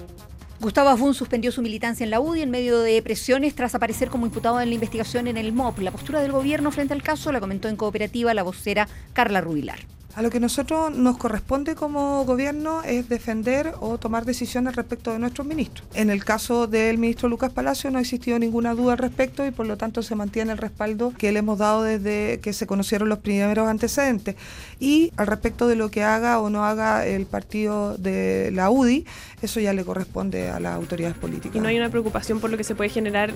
[0.60, 4.28] Gustavo Afún suspendió su militancia en la UDI en medio de presiones tras aparecer como
[4.28, 5.80] imputado en la investigación en el MOP.
[5.80, 9.80] La postura del gobierno frente al caso la comentó en cooperativa la vocera Carla Rubilar.
[10.16, 15.20] A lo que nosotros nos corresponde como gobierno es defender o tomar decisiones respecto de
[15.20, 15.88] nuestros ministros.
[15.94, 19.52] En el caso del ministro Lucas Palacio no ha existido ninguna duda al respecto y
[19.52, 23.08] por lo tanto se mantiene el respaldo que le hemos dado desde que se conocieron
[23.08, 24.36] los primeros antecedentes.
[24.80, 29.06] Y al respecto de lo que haga o no haga el partido de la UDI,
[29.42, 31.56] eso ya le corresponde a las autoridades políticas.
[31.56, 33.32] Y no hay una preocupación por lo que se puede generar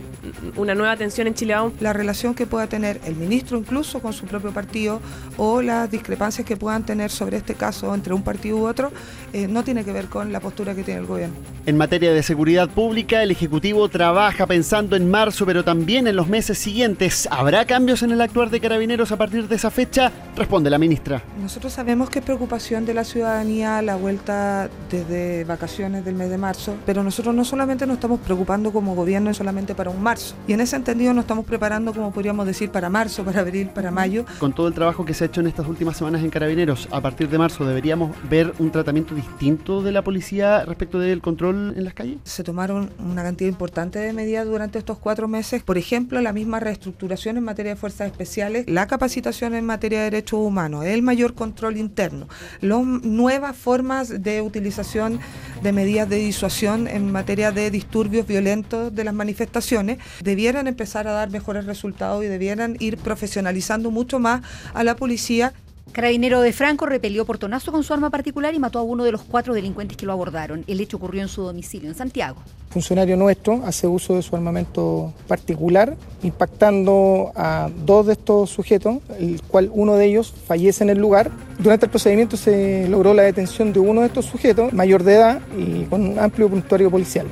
[0.55, 1.73] una nueva tensión en Chile aún.
[1.79, 5.01] la relación que pueda tener el ministro incluso con su propio partido
[5.37, 8.91] o las discrepancias que puedan tener sobre este caso entre un partido u otro,
[9.33, 11.35] eh, no tiene que ver con la postura que tiene el gobierno.
[11.67, 16.27] En materia de seguridad pública, el Ejecutivo trabaja pensando en marzo, pero también en los
[16.27, 17.27] meses siguientes.
[17.29, 20.11] ¿Habrá cambios en el actuar de carabineros a partir de esa fecha?
[20.35, 21.21] Responde la ministra.
[21.39, 26.39] Nosotros sabemos que es preocupación de la ciudadanía la vuelta desde vacaciones del mes de
[26.39, 30.53] marzo, pero nosotros no solamente nos estamos preocupando como gobierno solamente para un marzo, y
[30.53, 34.25] en ese entendido nos estamos preparando, como podríamos decir, para marzo, para abril, para mayo.
[34.39, 36.54] Con todo el trabajo que se ha hecho en estas últimas semanas en carabineros,
[36.91, 41.73] a partir de marzo, ¿deberíamos ver un tratamiento distinto de la policía respecto del control
[41.75, 42.19] en las calles?
[42.23, 46.61] Se tomaron una cantidad importante de medidas durante estos cuatro meses, por ejemplo, la misma
[46.61, 51.33] reestructuración en materia de fuerzas especiales, la capacitación en materia de derechos humanos, el mayor
[51.33, 52.29] control interno,
[52.61, 55.19] las nuevas formas de utilización
[55.61, 61.11] de medidas de disuasión en materia de disturbios violentos de las manifestaciones, debieran empezar a
[61.11, 64.41] dar mejores resultados y debieran ir profesionalizando mucho más
[64.73, 65.51] a la policía
[65.91, 69.21] Carabinero de Franco repelió portonazo con su arma particular y mató a uno de los
[69.21, 70.63] cuatro delincuentes que lo abordaron.
[70.67, 72.37] El hecho ocurrió en su domicilio en Santiago.
[72.69, 79.41] funcionario nuestro hace uso de su armamento particular, impactando a dos de estos sujetos, el
[79.43, 81.31] cual uno de ellos fallece en el lugar.
[81.59, 85.41] Durante el procedimiento se logró la detención de uno de estos sujetos, mayor de edad
[85.57, 87.27] y con un amplio puntuario policial.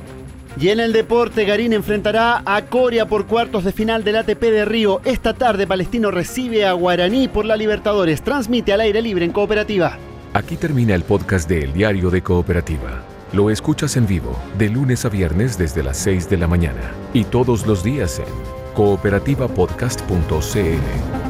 [0.58, 4.64] Y en el deporte, Garín enfrentará a Coria por cuartos de final del ATP de
[4.64, 5.00] Río.
[5.04, 8.22] Esta tarde, Palestino recibe a Guaraní por la Libertadores.
[8.22, 9.98] Transmite al aire libre en cooperativa.
[10.32, 13.02] Aquí termina el podcast de El Diario de Cooperativa.
[13.32, 17.24] Lo escuchas en vivo de lunes a viernes desde las 6 de la mañana y
[17.24, 18.26] todos los días en
[18.74, 21.23] cooperativapodcast.cl.